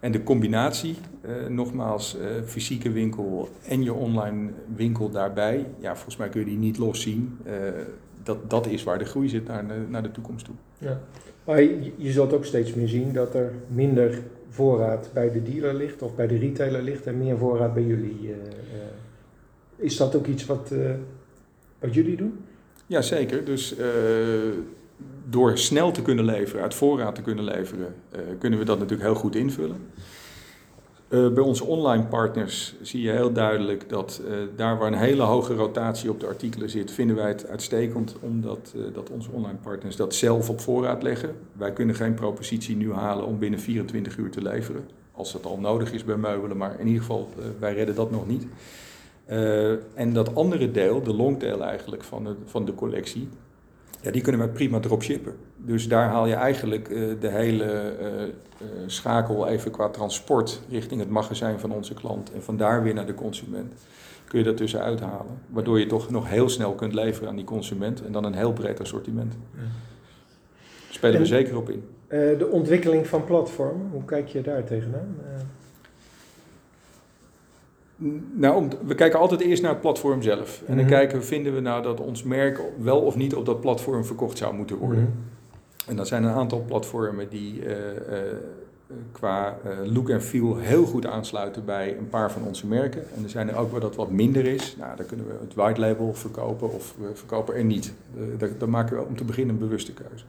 en 0.00 0.12
de 0.12 0.22
combinatie, 0.22 0.96
eh, 1.20 1.46
nogmaals, 1.48 2.18
eh, 2.18 2.26
fysieke 2.44 2.90
winkel 2.90 3.48
en 3.66 3.82
je 3.82 3.92
online 3.92 4.50
winkel 4.74 5.10
daarbij, 5.10 5.66
ja, 5.78 5.94
volgens 5.94 6.16
mij 6.16 6.28
kun 6.28 6.40
je 6.40 6.46
die 6.46 6.58
niet 6.58 6.78
loszien. 6.78 7.38
Eh 7.44 7.54
dat, 8.22 8.50
dat 8.50 8.66
is 8.66 8.82
waar 8.82 8.98
de 8.98 9.04
groei 9.04 9.28
zit 9.28 9.46
naar 9.46 9.66
de, 9.66 9.74
naar 9.88 10.02
de 10.02 10.10
toekomst 10.10 10.44
toe. 10.44 10.54
Ja. 10.78 11.00
Maar 11.44 11.62
je, 11.62 11.92
je 11.96 12.12
zult 12.12 12.32
ook 12.32 12.44
steeds 12.44 12.74
meer 12.74 12.88
zien 12.88 13.12
dat 13.12 13.34
er 13.34 13.52
minder 13.68 14.22
voorraad 14.48 15.10
bij 15.12 15.32
de 15.32 15.42
dealer 15.42 15.74
ligt 15.74 16.02
of 16.02 16.14
bij 16.14 16.26
de 16.26 16.38
retailer 16.38 16.82
ligt 16.82 17.06
en 17.06 17.18
meer 17.18 17.38
voorraad 17.38 17.74
bij 17.74 17.82
jullie. 17.82 18.34
is 19.76 19.96
dat 19.96 20.14
ook 20.14 20.26
iets 20.26 20.46
wat, 20.46 20.72
wat 21.82 21.94
jullie 21.94 22.16
doen? 22.16 22.38
Jazeker, 22.86 23.44
dus 23.44 23.76
eh, 23.76 23.86
door 25.28 25.58
snel 25.58 25.90
te 25.90 26.02
kunnen 26.02 26.24
leveren, 26.24 26.62
uit 26.62 26.74
voorraad 26.74 27.14
te 27.14 27.22
kunnen 27.22 27.44
leveren, 27.44 27.94
eh, 28.10 28.20
kunnen 28.38 28.58
we 28.58 28.64
dat 28.64 28.78
natuurlijk 28.78 29.08
heel 29.08 29.18
goed 29.18 29.34
invullen. 29.34 29.76
Eh, 31.08 31.28
bij 31.28 31.42
onze 31.42 31.64
online 31.64 32.04
partners 32.04 32.74
zie 32.82 33.02
je 33.02 33.10
heel 33.10 33.32
duidelijk 33.32 33.88
dat 33.88 34.22
daar 34.56 34.78
waar 34.78 34.92
een 34.92 34.98
hele 34.98 35.22
hoge 35.22 35.54
rotatie 35.54 36.10
op 36.10 36.20
de 36.20 36.26
artikelen 36.26 36.70
zit, 36.70 36.90
vinden 36.90 37.16
wij 37.16 37.28
het 37.28 37.48
uitstekend 37.48 38.16
omdat 38.20 38.74
dat 38.92 39.10
onze 39.10 39.30
online 39.30 39.58
partners 39.62 39.96
dat 39.96 40.14
zelf 40.14 40.50
op 40.50 40.60
voorraad 40.60 41.02
leggen. 41.02 41.36
Wij 41.52 41.72
kunnen 41.72 41.94
geen 41.94 42.14
propositie 42.14 42.76
nu 42.76 42.92
halen 42.92 43.26
om 43.26 43.38
binnen 43.38 43.60
24 43.60 44.16
uur 44.16 44.30
te 44.30 44.42
leveren, 44.42 44.88
als 45.12 45.32
dat 45.32 45.44
al 45.44 45.58
nodig 45.58 45.92
is 45.92 46.04
bij 46.04 46.16
meubelen, 46.16 46.56
maar 46.56 46.80
in 46.80 46.86
ieder 46.86 47.00
geval, 47.00 47.28
wij 47.58 47.74
redden 47.74 47.94
dat 47.94 48.10
nog 48.10 48.26
niet. 48.26 48.46
Eh, 49.24 49.70
en 49.94 50.12
dat 50.12 50.34
andere 50.34 50.70
deel, 50.70 51.02
de 51.02 51.14
longtail 51.14 51.64
eigenlijk 51.64 52.02
van 52.02 52.24
de, 52.24 52.34
van 52.44 52.64
de 52.64 52.74
collectie, 52.74 53.28
ja, 54.00 54.10
die 54.10 54.22
kunnen 54.22 54.40
wij 54.40 54.50
prima 54.50 54.80
dropshippen. 54.80 55.34
Dus 55.56 55.88
daar 55.88 56.08
haal 56.08 56.26
je 56.26 56.34
eigenlijk 56.34 56.88
eh, 56.88 57.00
de 57.20 57.28
hele 57.28 57.64
eh, 57.64 58.66
schakel 58.86 59.48
even 59.48 59.70
qua 59.70 59.88
transport 59.88 60.60
richting 60.70 61.00
het 61.00 61.10
magazijn 61.10 61.60
van 61.60 61.72
onze 61.72 61.94
klant 61.94 62.32
en 62.32 62.42
van 62.42 62.56
daar 62.56 62.82
weer 62.82 62.94
naar 62.94 63.06
de 63.06 63.14
consument. 63.14 63.72
Kun 64.28 64.38
je 64.38 64.44
dat 64.44 64.56
tussenuit 64.56 65.00
halen. 65.00 65.38
Waardoor 65.48 65.78
je 65.78 65.86
toch 65.86 66.10
nog 66.10 66.28
heel 66.28 66.48
snel 66.48 66.72
kunt 66.72 66.94
leveren 66.94 67.28
aan 67.28 67.36
die 67.36 67.44
consument 67.44 68.04
en 68.04 68.12
dan 68.12 68.24
een 68.24 68.34
heel 68.34 68.52
breed 68.52 68.80
assortiment. 68.80 69.34
Spelen 70.90 71.20
we 71.20 71.26
zeker 71.26 71.56
op 71.56 71.70
in. 71.70 71.84
De 72.08 72.48
ontwikkeling 72.50 73.06
van 73.06 73.24
platformen, 73.24 73.88
hoe 73.90 74.04
kijk 74.04 74.28
je 74.28 74.40
daar 74.40 74.64
tegenaan? 74.64 75.16
Nou, 78.34 78.68
we 78.86 78.94
kijken 78.94 79.18
altijd 79.18 79.40
eerst 79.40 79.62
naar 79.62 79.70
het 79.70 79.80
platform 79.80 80.22
zelf. 80.22 80.60
En 80.66 80.74
dan 80.76 80.84
Mhm. 80.84 80.94
kijken 80.94 81.18
we, 81.18 81.24
vinden 81.24 81.54
we 81.54 81.60
nou 81.60 81.82
dat 81.82 82.00
ons 82.00 82.22
merk 82.22 82.60
wel 82.78 83.00
of 83.00 83.16
niet 83.16 83.34
op 83.34 83.46
dat 83.46 83.60
platform 83.60 84.04
verkocht 84.04 84.38
zou 84.38 84.54
moeten 84.54 84.76
worden. 84.76 85.02
mhm. 85.02 85.90
En 85.90 85.96
dat 85.96 86.08
zijn 86.08 86.24
een 86.24 86.34
aantal 86.34 86.64
platformen 86.66 87.28
die 87.28 87.64
eh, 87.64 87.90
eh, 88.18 88.36
qua 89.12 89.56
eh, 89.64 89.92
look 89.92 90.08
en 90.08 90.22
feel 90.22 90.56
heel 90.56 90.84
goed 90.84 91.06
aansluiten 91.06 91.64
bij 91.64 91.96
een 91.98 92.08
paar 92.08 92.32
van 92.32 92.42
onze 92.42 92.66
merken. 92.66 93.02
En 93.16 93.22
er 93.22 93.30
zijn 93.30 93.48
er 93.48 93.56
ook 93.56 93.70
waar 93.70 93.80
dat 93.80 93.96
wat 93.96 94.10
minder 94.10 94.46
is. 94.46 94.76
Nou, 94.78 94.96
dan 94.96 95.06
kunnen 95.06 95.26
we 95.26 95.32
het 95.40 95.54
white 95.54 95.80
label 95.80 96.14
verkopen 96.14 96.72
of 96.72 96.94
we 96.98 97.10
verkopen 97.14 97.54
er 97.54 97.64
niet. 97.64 97.92
Daar, 98.38 98.48
daar 98.58 98.68
maken 98.68 98.96
we 98.96 99.02
om 99.04 99.16
te 99.16 99.24
beginnen 99.24 99.54
een 99.54 99.60
bewuste 99.60 99.92
keuze. 99.92 100.24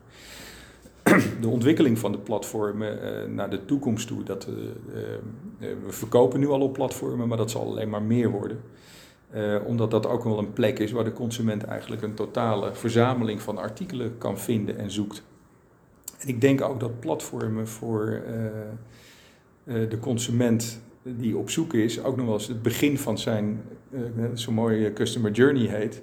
De 1.42 1.48
ontwikkeling 1.48 2.00
van 2.00 2.12
de 2.12 2.18
platformen 2.18 2.98
naar 3.36 3.50
de 3.50 3.66
toekomst 3.66 4.08
toe, 4.08 4.24
dat, 4.24 4.48
eh, 4.48 4.54
eh, 4.54 5.04
eh, 5.04 5.20
we 5.86 5.92
verkopen 5.92 6.40
nu 6.40 6.48
al 6.48 6.62
op 6.62 6.74
platformen, 6.74 7.28
maar 7.28 7.38
dat 7.38 7.52
zal 7.52 7.66
alleen 7.66 7.90
maar 7.90 8.02
meer 8.02 8.30
worden. 8.30 8.60
Eh, 9.34 9.56
omdat 9.66 9.92
dat 9.92 10.08
ook 10.08 10.24
wel 10.24 10.38
een 10.40 10.54
plek 10.54 10.80
is 10.80 10.92
waar 10.92 11.04
de 11.04 11.14
consument 11.14 11.64
eigenlijk 11.64 12.02
een 12.02 12.14
totale 12.14 12.74
verzameling 12.74 13.42
van 13.42 13.58
artikelen 13.58 14.18
kan 14.18 14.40
vinden 14.40 14.78
en 14.78 14.92
zoekt. 14.92 15.24
En 16.20 16.28
ik 16.28 16.42
denk 16.42 16.62
ook 16.62 16.80
dat 16.80 17.00
platformen 17.00 17.68
voor 17.68 18.22
eh, 18.26 18.46
eh, 18.46 19.90
de 19.90 20.00
consument 20.00 20.82
die 21.04 21.38
op 21.38 21.50
zoek 21.50 21.74
is, 21.74 22.04
ook 22.04 22.16
nog 22.16 22.26
wel 22.26 22.34
eens 22.34 22.48
het 22.48 22.62
begin 22.62 22.98
van 22.98 23.18
zijn, 23.18 23.62
zo'n 24.34 24.54
mooie 24.54 24.94
customer 24.94 25.32
journey 25.32 25.68
heet, 25.68 26.02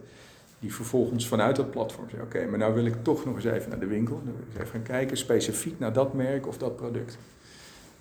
die 0.58 0.74
vervolgens 0.74 1.28
vanuit 1.28 1.56
dat 1.56 1.70
platform 1.70 2.10
zegt, 2.10 2.22
oké, 2.22 2.46
maar 2.46 2.58
nou 2.58 2.74
wil 2.74 2.84
ik 2.84 2.94
toch 3.02 3.24
nog 3.24 3.34
eens 3.34 3.44
even 3.44 3.70
naar 3.70 3.80
de 3.80 3.86
winkel, 3.86 4.20
dan 4.24 4.34
wil 4.34 4.42
ik 4.42 4.48
eens 4.48 4.60
even 4.60 4.70
gaan 4.70 4.82
kijken 4.82 5.16
specifiek 5.16 5.78
naar 5.78 5.92
dat 5.92 6.14
merk 6.14 6.46
of 6.46 6.58
dat 6.58 6.76
product. 6.76 7.18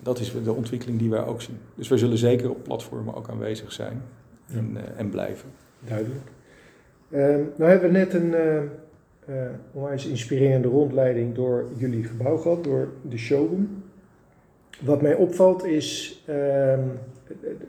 Dat 0.02 0.18
is 0.18 0.32
de 0.44 0.52
ontwikkeling 0.52 0.98
die 0.98 1.10
wij 1.10 1.24
ook 1.24 1.42
zien. 1.42 1.58
Dus 1.74 1.88
wij 1.88 1.98
zullen 1.98 2.18
zeker 2.18 2.50
op 2.50 2.62
platformen 2.62 3.14
ook 3.14 3.28
aanwezig 3.28 3.72
zijn 3.72 4.02
en, 4.46 4.70
uh, 4.74 4.80
en 4.96 5.10
blijven. 5.10 5.48
Duidelijk. 5.88 6.20
Uh, 7.08 7.18
nou 7.56 7.70
hebben 7.70 7.92
we 7.92 7.98
net 7.98 8.14
een 8.14 8.34
uh, 9.28 9.36
onwijs 9.72 10.06
inspirerende 10.06 10.68
rondleiding 10.68 11.34
door 11.34 11.64
jullie 11.76 12.04
gebouw 12.04 12.36
gehad, 12.36 12.64
door 12.64 12.88
de 13.02 13.18
showroom. 13.18 13.82
Wat 14.80 15.02
mij 15.02 15.14
opvalt 15.14 15.64
is 15.64 16.22
ehm, 16.26 16.80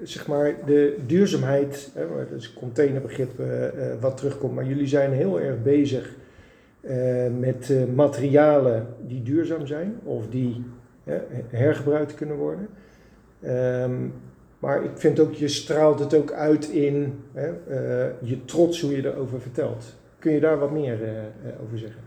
zeg 0.04 0.28
maar 0.28 0.56
de 0.66 0.98
duurzaamheid, 1.06 1.92
hè, 1.94 2.08
dat 2.30 2.40
is 2.40 2.54
containerbegrip 2.54 3.40
uh, 3.40 3.46
wat 4.00 4.18
terugkomt, 4.18 4.56
maar 4.56 4.66
jullie 4.66 4.88
zijn 4.88 5.12
heel 5.12 5.42
erg 5.42 5.64
bezig 5.64 6.16
met 7.40 7.74
materialen 7.96 8.88
die 9.08 9.24
duurzaam 9.24 9.68
zijn 9.68 10.00
of 10.04 10.28
die 10.30 10.64
hergebruikt 11.50 12.16
kunnen 12.16 12.36
worden. 12.36 12.68
Um, 13.46 14.14
maar 14.62 14.84
ik 14.84 14.92
vind 14.96 15.20
ook, 15.20 15.34
je 15.34 15.48
straalt 15.48 16.00
het 16.00 16.14
ook 16.14 16.32
uit 16.32 16.70
in 16.70 17.20
hè, 17.34 17.50
uh, 17.50 18.30
je 18.30 18.46
trots 18.46 18.82
hoe 18.82 18.96
je 18.96 19.06
erover 19.06 19.42
vertelt. 19.42 19.96
Kun 20.20 20.32
je 20.32 20.40
daar 20.40 20.60
wat 20.60 20.72
meer 20.72 21.02
uh, 21.02 21.10
over 21.64 21.78
zeggen? 21.78 22.02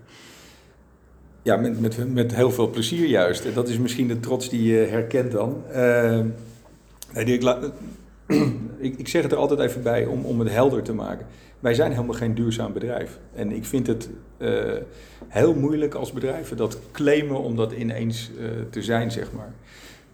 Ja, 1.42 1.56
met, 1.56 2.12
met, 2.12 2.34
heel 2.34 2.50
veel 2.50 2.70
plezier 2.70 3.06
juist. 3.06 3.54
Dat 3.54 3.68
is 3.68 3.78
misschien 3.78 4.08
de 4.08 4.20
trots 4.20 4.48
die 4.48 4.62
je 4.62 4.86
herkent 4.86 5.32
dan. 5.32 5.62
Uh, 5.70 6.20
nee, 7.14 7.24
ik, 7.24 7.42
ik, 8.78 8.98
ik, 8.98 9.08
zeg 9.08 9.22
het 9.22 9.32
er 9.32 9.38
altijd 9.38 9.60
even 9.60 9.82
bij 9.82 10.06
om, 10.06 10.24
om 10.24 10.38
het 10.38 10.50
helder 10.50 10.82
te 10.82 10.94
maken. 10.94 11.26
Wij 11.64 11.74
zijn 11.74 11.92
helemaal 11.92 12.14
geen 12.14 12.34
duurzaam 12.34 12.72
bedrijf. 12.72 13.18
En 13.34 13.52
ik 13.52 13.64
vind 13.64 13.86
het 13.86 14.10
heel 15.28 15.54
moeilijk 15.54 15.94
als 15.94 16.12
bedrijven 16.12 16.56
dat 16.56 16.78
claimen 16.92 17.40
om 17.40 17.56
dat 17.56 17.72
ineens 17.72 18.30
te 18.70 18.82
zijn, 18.82 19.10
zeg 19.10 19.32
maar. 19.32 19.52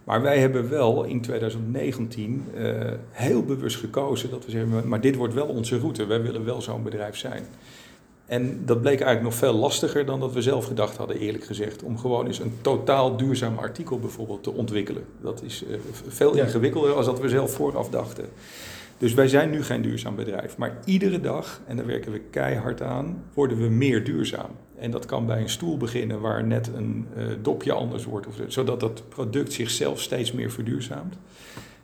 Maar 0.03 0.21
wij 0.21 0.39
hebben 0.39 0.69
wel 0.69 1.03
in 1.03 1.21
2019 1.21 2.45
uh, 2.55 2.91
heel 3.11 3.43
bewust 3.43 3.77
gekozen 3.77 4.29
dat 4.29 4.45
we 4.45 4.51
zeggen, 4.51 4.87
maar 4.87 5.01
dit 5.01 5.15
wordt 5.15 5.33
wel 5.33 5.47
onze 5.47 5.79
route. 5.79 6.05
Wij 6.05 6.21
willen 6.21 6.45
wel 6.45 6.61
zo'n 6.61 6.83
bedrijf 6.83 7.17
zijn. 7.17 7.43
En 8.25 8.65
dat 8.65 8.81
bleek 8.81 9.01
eigenlijk 9.01 9.23
nog 9.23 9.35
veel 9.35 9.53
lastiger 9.53 10.05
dan 10.05 10.19
dat 10.19 10.33
we 10.33 10.41
zelf 10.41 10.65
gedacht 10.65 10.97
hadden, 10.97 11.17
eerlijk 11.17 11.43
gezegd. 11.43 11.83
Om 11.83 11.97
gewoon 11.97 12.27
eens 12.27 12.39
een 12.39 12.53
totaal 12.61 13.17
duurzaam 13.17 13.57
artikel 13.57 13.99
bijvoorbeeld 13.99 14.43
te 14.43 14.51
ontwikkelen. 14.51 15.03
Dat 15.21 15.41
is 15.43 15.63
veel 16.07 16.33
ingewikkelder 16.33 16.95
dan 16.95 17.05
dat 17.05 17.19
we 17.19 17.29
zelf 17.29 17.51
vooraf 17.51 17.89
dachten. 17.89 18.25
Dus 19.01 19.13
wij 19.13 19.27
zijn 19.27 19.49
nu 19.49 19.63
geen 19.63 19.81
duurzaam 19.81 20.15
bedrijf. 20.15 20.57
Maar 20.57 20.77
iedere 20.85 21.19
dag, 21.19 21.61
en 21.67 21.75
daar 21.75 21.85
werken 21.85 22.11
we 22.11 22.19
keihard 22.19 22.81
aan, 22.81 23.23
worden 23.33 23.57
we 23.57 23.67
meer 23.69 24.03
duurzaam. 24.03 24.49
En 24.77 24.91
dat 24.91 25.05
kan 25.05 25.25
bij 25.25 25.41
een 25.41 25.49
stoel 25.49 25.77
beginnen 25.77 26.19
waar 26.19 26.43
net 26.43 26.67
een 26.75 27.07
uh, 27.17 27.25
dopje 27.41 27.71
anders 27.73 28.05
wordt, 28.05 28.27
of, 28.27 28.35
zodat 28.47 28.79
dat 28.79 29.09
product 29.09 29.53
zichzelf 29.53 30.01
steeds 30.01 30.31
meer 30.31 30.51
verduurzaamt. 30.51 31.17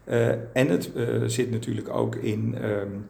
Uh, 0.10 0.27
en 0.30 0.67
het 0.67 0.91
uh, 0.95 1.23
zit 1.25 1.51
natuurlijk 1.51 1.89
ook 1.89 2.15
in 2.15 2.56
um, 2.63 3.06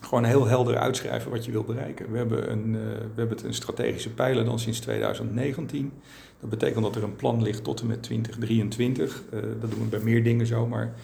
gewoon 0.00 0.24
heel 0.24 0.46
helder 0.46 0.76
uitschrijven 0.76 1.30
wat 1.30 1.44
je 1.44 1.52
wil 1.52 1.64
bereiken. 1.64 2.10
We 2.10 2.16
hebben, 2.16 2.50
een, 2.50 2.72
we 2.72 3.14
hebben 3.16 3.36
het 3.36 3.46
een 3.46 3.54
strategische 3.54 4.10
pijler 4.10 4.44
dan 4.44 4.58
sinds 4.58 4.80
2019. 4.80 5.92
Dat 6.40 6.50
betekent 6.50 6.84
dat 6.84 6.96
er 6.96 7.02
een 7.02 7.16
plan 7.16 7.42
ligt 7.42 7.64
tot 7.64 7.80
en 7.80 7.86
met 7.86 8.02
2023. 8.02 9.22
dat 9.60 9.70
doen 9.70 9.80
we 9.80 9.86
bij 9.90 10.00
meer 10.00 10.22
dingen 10.22 10.46
zo, 10.46 10.66
maar 10.66 10.94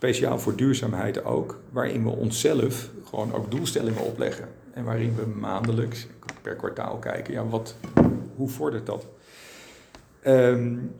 speciaal 0.00 0.38
voor 0.38 0.56
duurzaamheid 0.56 1.24
ook, 1.24 1.58
waarin 1.70 2.04
we 2.04 2.10
onszelf 2.10 2.90
gewoon 3.04 3.34
ook 3.34 3.50
doelstellingen 3.50 4.02
opleggen. 4.02 4.48
En 4.72 4.84
waarin 4.84 5.14
we 5.14 5.26
maandelijks, 5.26 6.06
per 6.42 6.54
kwartaal 6.54 6.96
kijken, 6.96 7.32
ja, 7.34 7.46
wat, 7.46 7.74
hoe 8.36 8.48
vordert 8.48 8.86
dat? 8.86 9.06
Um, 10.26 10.94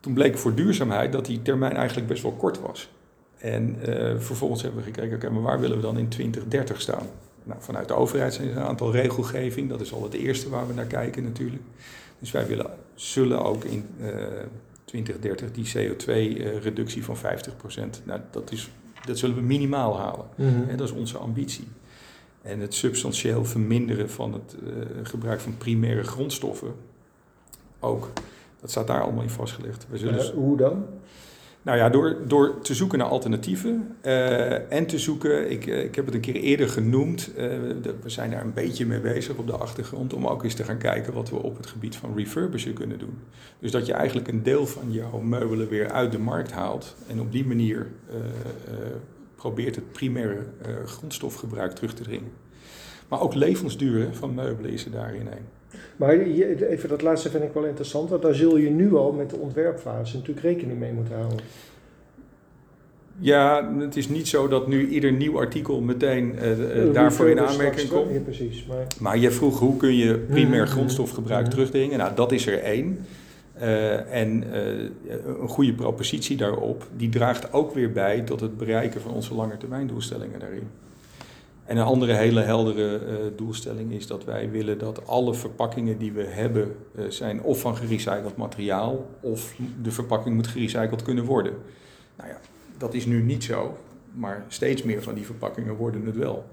toen 0.00 0.12
bleek 0.12 0.38
voor 0.38 0.54
duurzaamheid 0.54 1.12
dat 1.12 1.26
die 1.26 1.42
termijn 1.42 1.76
eigenlijk 1.76 2.08
best 2.08 2.22
wel 2.22 2.32
kort 2.32 2.60
was. 2.60 2.90
En 3.38 3.76
uh, 3.88 4.18
vervolgens 4.18 4.62
hebben 4.62 4.84
we 4.84 4.92
gekeken, 4.92 5.16
oké, 5.16 5.30
maar 5.30 5.42
waar 5.42 5.60
willen 5.60 5.76
we 5.76 5.82
dan 5.82 5.98
in 5.98 6.08
2030 6.08 6.80
staan? 6.80 7.06
Nou, 7.44 7.60
vanuit 7.62 7.88
de 7.88 7.94
overheid 7.94 8.34
zijn 8.34 8.48
er 8.48 8.56
een 8.56 8.62
aantal 8.62 8.92
regelgeving, 8.92 9.68
dat 9.68 9.80
is 9.80 9.92
al 9.92 10.02
het 10.02 10.14
eerste 10.14 10.48
waar 10.48 10.66
we 10.66 10.74
naar 10.74 10.84
kijken 10.84 11.22
natuurlijk. 11.22 11.62
Dus 12.18 12.30
wij 12.30 12.46
willen, 12.46 12.70
zullen 12.94 13.44
ook 13.44 13.64
in 13.64 13.86
uh, 14.00 14.08
2030 14.88 15.52
die 15.52 15.72
CO2-reductie 15.76 17.04
van 17.04 17.16
50%. 17.16 17.20
Nou, 18.04 18.20
dat, 18.30 18.52
is, 18.52 18.70
dat 19.04 19.18
zullen 19.18 19.36
we 19.36 19.42
minimaal 19.42 19.98
halen. 19.98 20.26
Mm 20.34 20.48
-hmm. 20.48 20.76
dat 20.76 20.88
is 20.88 20.94
onze 20.94 21.18
ambitie. 21.18 21.68
En 22.42 22.60
het 22.60 22.74
substantieel 22.74 23.44
verminderen 23.44 24.10
van 24.10 24.32
het 24.32 24.56
uh, 24.62 24.70
gebruik 25.02 25.40
van 25.40 25.56
primaire 25.56 26.02
grondstoffen 26.02 26.74
ook. 27.80 28.10
Dat 28.60 28.70
staat 28.70 28.86
daar 28.86 29.02
allemaal 29.02 29.22
in 29.22 29.30
vastgelegd. 29.30 29.86
We 29.90 29.98
zullen 29.98 30.24
uh, 30.24 30.30
hoe 30.30 30.56
dan? 30.56 30.86
Nou 31.68 31.80
ja, 31.80 31.88
door, 31.88 32.16
door 32.26 32.60
te 32.60 32.74
zoeken 32.74 32.98
naar 32.98 33.08
alternatieven 33.08 33.96
uh, 34.02 34.72
en 34.72 34.86
te 34.86 34.98
zoeken, 34.98 35.50
ik, 35.50 35.66
ik 35.66 35.94
heb 35.94 36.04
het 36.04 36.14
een 36.14 36.20
keer 36.20 36.34
eerder 36.34 36.68
genoemd, 36.68 37.30
de, 37.34 37.94
we 38.02 38.08
zijn 38.08 38.30
daar 38.30 38.40
een 38.44 38.52
beetje 38.52 38.86
mee 38.86 39.00
bezig 39.00 39.36
op 39.36 39.46
de 39.46 39.56
achtergrond 39.56 40.12
om 40.12 40.26
ook 40.26 40.44
eens 40.44 40.54
te 40.54 40.64
gaan 40.64 40.78
kijken 40.78 41.12
wat 41.12 41.30
we 41.30 41.42
op 41.42 41.56
het 41.56 41.66
gebied 41.66 41.96
van 41.96 42.16
refurbishen 42.16 42.72
kunnen 42.72 42.98
doen. 42.98 43.18
Dus 43.58 43.70
dat 43.70 43.86
je 43.86 43.92
eigenlijk 43.92 44.28
een 44.28 44.42
deel 44.42 44.66
van 44.66 44.92
jouw 44.92 45.18
meubelen 45.18 45.68
weer 45.68 45.90
uit 45.90 46.12
de 46.12 46.18
markt 46.18 46.52
haalt 46.52 46.94
en 47.06 47.20
op 47.20 47.32
die 47.32 47.46
manier 47.46 47.86
probeert 49.36 49.74
het 49.74 49.92
primaire 49.92 50.46
grondstofgebruik 50.84 51.72
terug 51.72 51.94
te 51.94 52.02
dringen. 52.02 52.32
Maar 53.08 53.20
ook 53.20 53.34
levensduur 53.34 54.08
van 54.12 54.34
meubelen 54.34 54.70
is 54.70 54.84
er 54.84 54.90
daarin 54.90 55.26
een. 55.26 55.57
Maar 55.96 56.18
even 56.18 56.88
dat 56.88 57.02
laatste 57.02 57.30
vind 57.30 57.44
ik 57.44 57.52
wel 57.52 57.64
interessant, 57.64 58.10
want 58.10 58.22
daar 58.22 58.34
zul 58.34 58.56
je 58.56 58.70
nu 58.70 58.94
al 58.94 59.12
met 59.12 59.30
de 59.30 59.36
ontwerpfase 59.36 60.16
natuurlijk 60.16 60.46
rekening 60.46 60.78
mee 60.78 60.92
moeten 60.92 61.14
houden. 61.14 61.38
Ja, 63.20 63.74
het 63.78 63.96
is 63.96 64.08
niet 64.08 64.28
zo 64.28 64.48
dat 64.48 64.68
nu 64.68 64.88
ieder 64.88 65.12
nieuw 65.12 65.38
artikel 65.38 65.80
meteen 65.80 66.34
uh, 66.34 66.86
uh, 66.86 66.92
daarvoor 66.94 67.28
in 67.28 67.40
aanmerking 67.40 67.88
komt. 67.88 68.12
Ja, 68.12 68.20
precies. 68.20 68.66
Maar... 68.66 68.86
maar 69.00 69.18
je 69.18 69.30
vroeg 69.30 69.58
hoe 69.58 69.76
kun 69.76 69.96
je 69.96 70.14
primair 70.14 70.66
grondstofgebruik 70.66 71.44
mm 71.44 71.50
terugdringen. 71.50 71.98
Nou, 71.98 72.14
dat 72.14 72.32
is 72.32 72.46
er 72.46 72.62
één. 72.62 72.98
Uh, 73.60 74.14
en 74.14 74.44
een 75.40 75.48
goede 75.48 75.74
propositie 75.74 76.36
daarop, 76.36 76.86
die 76.96 77.08
draagt 77.08 77.52
ook 77.52 77.74
weer 77.74 77.92
bij 77.92 78.20
tot 78.20 78.40
het 78.40 78.56
bereiken 78.56 79.00
van 79.00 79.10
onze 79.10 79.34
langetermijndoelstellingen 79.34 80.40
daarin. 80.40 80.68
En 81.68 81.76
een 81.76 81.84
andere 81.84 82.12
hele 82.12 82.40
heldere 82.40 83.00
uh, 83.00 83.36
doelstelling 83.36 83.92
is 83.92 84.06
dat 84.06 84.24
wij 84.24 84.50
willen 84.50 84.78
dat 84.78 85.06
alle 85.06 85.34
verpakkingen 85.34 85.98
die 85.98 86.12
we 86.12 86.24
hebben 86.24 86.76
uh, 86.98 87.04
zijn 87.08 87.42
of 87.42 87.60
van 87.60 87.76
gerecycled 87.76 88.36
materiaal 88.36 89.10
of 89.20 89.54
de 89.82 89.90
verpakking 89.90 90.34
moet 90.34 90.46
gerecycled 90.46 91.02
kunnen 91.02 91.24
worden. 91.24 91.52
Nou 92.16 92.28
ja, 92.28 92.38
dat 92.76 92.94
is 92.94 93.06
nu 93.06 93.22
niet 93.22 93.44
zo, 93.44 93.76
maar 94.14 94.44
steeds 94.48 94.82
meer 94.82 95.02
van 95.02 95.14
die 95.14 95.24
verpakkingen 95.24 95.74
worden 95.74 96.06
het 96.06 96.16
wel. 96.16 96.44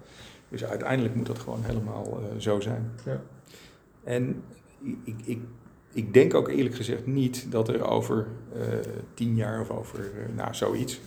Dus 0.49 0.65
uiteindelijk 0.65 1.15
moet 1.15 1.25
dat 1.25 1.39
gewoon 1.39 1.63
helemaal 1.63 2.19
uh, 2.19 2.39
zo 2.39 2.60
zijn. 2.60 2.91
Ja. 3.06 3.21
En 4.04 4.43
ik, 5.04 5.15
ik, 5.23 5.39
ik 5.93 6.13
denk 6.13 6.34
ook 6.34 6.49
eerlijk 6.49 6.75
gezegd 6.75 7.06
niet 7.06 7.51
dat 7.51 7.67
er 7.69 7.88
over 7.88 8.28
tien 9.13 9.36
jaar 9.36 9.62
of 9.62 9.69
over 9.69 10.12
nou, 10.36 10.54
zoiets, 10.54 11.01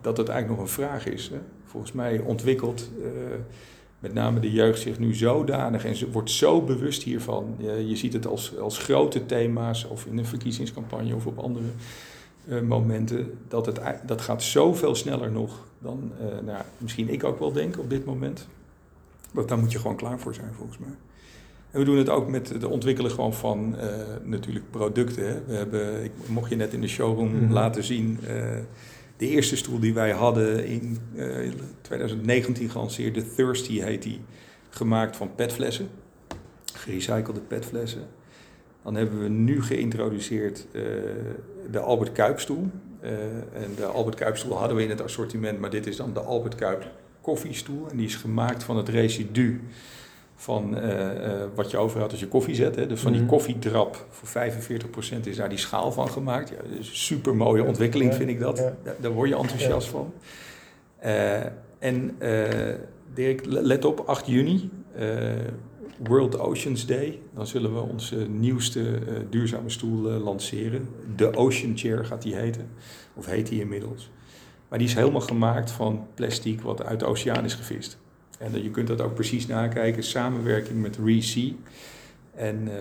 dat 0.00 0.16
het 0.16 0.28
eigenlijk 0.28 0.60
nog 0.60 0.68
een 0.68 0.74
vraag 0.74 1.06
is. 1.06 1.28
Hè? 1.28 1.38
Volgens 1.76 1.96
mij 1.96 2.18
ontwikkelt 2.18 2.90
uh, 2.98 3.06
met 3.98 4.14
name 4.14 4.40
de 4.40 4.52
jeugd 4.52 4.80
zich 4.80 4.98
nu 4.98 5.14
zodanig 5.14 5.84
en 5.84 5.96
ze 5.96 6.10
wordt 6.10 6.30
zo 6.30 6.62
bewust 6.62 7.02
hiervan. 7.02 7.54
Je, 7.58 7.88
je 7.88 7.96
ziet 7.96 8.12
het 8.12 8.26
als, 8.26 8.58
als 8.58 8.78
grote 8.78 9.26
thema's 9.26 9.84
of 9.84 10.06
in 10.06 10.18
een 10.18 10.26
verkiezingscampagne 10.26 11.14
of 11.14 11.26
op 11.26 11.38
andere 11.38 11.64
uh, 12.48 12.60
momenten. 12.60 13.38
Dat, 13.48 13.66
het, 13.66 13.80
dat 14.06 14.20
gaat 14.20 14.42
zoveel 14.42 14.94
sneller 14.94 15.32
nog 15.32 15.64
dan 15.78 16.12
uh, 16.20 16.26
nou, 16.46 16.62
misschien 16.78 17.08
ik 17.08 17.24
ook 17.24 17.38
wel 17.38 17.52
denk 17.52 17.78
op 17.78 17.90
dit 17.90 18.04
moment. 18.04 18.48
Want 19.32 19.48
daar 19.48 19.58
moet 19.58 19.72
je 19.72 19.78
gewoon 19.78 19.96
klaar 19.96 20.18
voor 20.18 20.34
zijn 20.34 20.52
volgens 20.56 20.78
mij. 20.78 20.94
En 21.70 21.78
we 21.78 21.84
doen 21.84 21.98
het 21.98 22.08
ook 22.08 22.28
met 22.28 22.48
het 22.48 22.64
ontwikkelen 22.64 23.10
gewoon 23.10 23.34
van 23.34 23.76
natuurlijk 24.24 24.70
producten. 24.70 25.26
Hè. 25.26 25.44
We 25.46 25.54
hebben, 25.54 26.04
ik 26.04 26.12
mocht 26.28 26.50
je 26.50 26.56
net 26.56 26.72
in 26.72 26.80
de 26.80 26.88
showroom 26.88 27.32
mm 27.32 27.38
-hmm. 27.38 27.52
laten 27.52 27.84
zien, 27.84 28.18
de 29.16 29.28
eerste 29.28 29.56
stoel 29.56 29.78
die 29.78 29.94
wij 29.94 30.10
hadden 30.10 30.66
in 30.66 30.98
uh, 31.14 31.52
2019 31.80 32.70
gelanceerd, 32.70 33.14
de 33.14 33.34
Thirsty 33.34 33.80
heet 33.80 34.02
die, 34.02 34.20
gemaakt 34.68 35.16
van 35.16 35.34
petflessen, 35.34 35.88
gerecyclede 36.74 37.40
petflessen. 37.40 38.02
Dan 38.82 38.94
hebben 38.94 39.22
we 39.22 39.28
nu 39.28 39.62
geïntroduceerd 39.62 40.66
uh, 40.72 40.82
de 41.70 41.78
Albert 41.78 42.12
Kuipstoel. 42.12 42.70
Uh, 43.02 43.10
en 43.62 43.74
de 43.76 43.84
Albert 43.84 44.16
Kuipstoel 44.16 44.56
hadden 44.56 44.76
we 44.76 44.82
in 44.82 44.90
het 44.90 45.02
assortiment, 45.02 45.60
maar 45.60 45.70
dit 45.70 45.86
is 45.86 45.96
dan 45.96 46.12
de 46.12 46.20
Albert 46.20 46.54
Kuip 46.54 46.90
koffiestoel. 47.20 47.86
En 47.90 47.96
die 47.96 48.06
is 48.06 48.16
gemaakt 48.16 48.62
van 48.62 48.76
het 48.76 48.88
residu 48.88 49.60
van 50.38 50.76
eh, 50.78 51.42
eh, 51.42 51.48
wat 51.54 51.70
je 51.70 51.76
over 51.76 52.00
had 52.00 52.10
als 52.10 52.20
je 52.20 52.28
koffie 52.28 52.54
zet. 52.54 52.76
Hè. 52.76 52.86
Dus 52.86 53.00
van 53.00 53.12
die 53.12 53.20
Mhm. 53.20 53.30
koffiedrap 53.30 54.06
voor 54.10 54.28
45% 54.28 55.26
is 55.26 55.36
daar 55.36 55.48
die 55.48 55.58
schaal 55.58 55.92
van 55.92 56.08
gemaakt. 56.08 56.48
Ja, 56.48 56.76
dus 56.76 57.04
super 57.06 57.36
mooie 57.36 57.64
ontwikkeling 57.64 58.14
vind 58.14 58.28
ik 58.30 58.40
dat. 58.40 58.58
ja. 58.58 58.94
Daar, 59.00 59.10
word 59.12 59.28
je 59.28 59.36
enthousiast 59.36 59.88
van. 59.88 60.12
Eh, 60.98 61.40
en 61.78 62.14
eh, 62.18 62.74
Dirk, 63.14 63.44
let 63.44 63.84
op, 63.84 64.00
8 64.06 64.26
juni, 64.26 64.70
World 66.08 66.38
Oceans 66.38 66.86
Day. 66.86 67.18
Dan 67.34 67.46
zullen 67.46 67.74
we 67.74 67.80
onze 67.80 68.16
nieuwste 68.16 68.98
duurzame 69.30 69.70
stoel 69.70 70.02
lanceren. 70.02 70.88
De 71.16 71.36
Ocean 71.36 71.76
Chair 71.76 72.04
gaat 72.04 72.22
die 72.22 72.34
heten, 72.34 72.68
of 73.14 73.26
heet 73.26 73.46
die 73.48 73.60
inmiddels. 73.60 74.10
Maar 74.68 74.78
die 74.78 74.88
is 74.88 74.94
helemaal 74.94 75.20
gemaakt 75.20 75.70
van 75.70 76.06
plastic 76.14 76.60
wat 76.60 76.84
uit 76.84 77.00
de 77.00 77.06
oceaan 77.06 77.44
is 77.44 77.54
gevist. 77.54 77.98
En 78.38 78.54
eh, 78.54 78.62
je 78.62 78.70
kunt 78.70 78.88
dat 78.88 79.00
ook 79.00 79.14
precies 79.14 79.46
nakijken, 79.46 80.02
samenwerking 80.02 80.82
met 80.82 80.98
ReSea. 81.04 81.52
En 82.34 82.68
eh, 82.68 82.74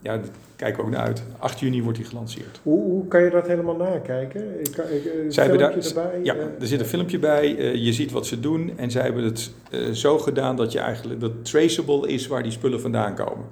ja, 0.00 0.16
daar 0.16 0.28
kijken 0.56 0.80
we 0.80 0.86
ook 0.86 0.92
naar 0.94 1.06
uit. 1.06 1.22
8 1.38 1.60
juni 1.60 1.82
wordt 1.82 1.98
die 1.98 2.06
gelanceerd. 2.06 2.60
Hoe, 2.62 2.82
hoe 2.90 3.08
kan 3.08 3.22
je 3.22 3.30
dat 3.30 3.46
helemaal 3.46 3.76
nakijken? 3.76 4.60
Ik 4.60 4.66
ik, 4.68 4.76
eh, 4.78 5.24
een 5.24 5.32
Zij 5.32 5.44
filmpje 5.46 5.92
daar- 5.94 6.06
erbij? 6.06 6.20
Ja, 6.22 6.34
eh, 6.34 6.44
er 6.60 6.66
zit 6.66 6.80
een 6.80 6.86
filmpje 6.86 7.18
bij. 7.18 7.56
je 7.76 7.92
ziet 7.92 8.10
wat 8.12 8.26
ze 8.26 8.40
doen. 8.40 8.72
En 8.76 8.90
zij 8.90 9.02
hebben 9.02 9.24
het 9.24 9.50
zo 9.92 10.18
gedaan 10.18 10.56
dat 10.56 10.72
je 10.72 10.78
eigenlijk 10.78 11.20
dat 11.20 11.44
traceable 11.44 12.08
is 12.08 12.26
waar 12.26 12.42
die 12.42 12.52
spullen 12.52 12.80
vandaan 12.80 13.14
komen. 13.14 13.44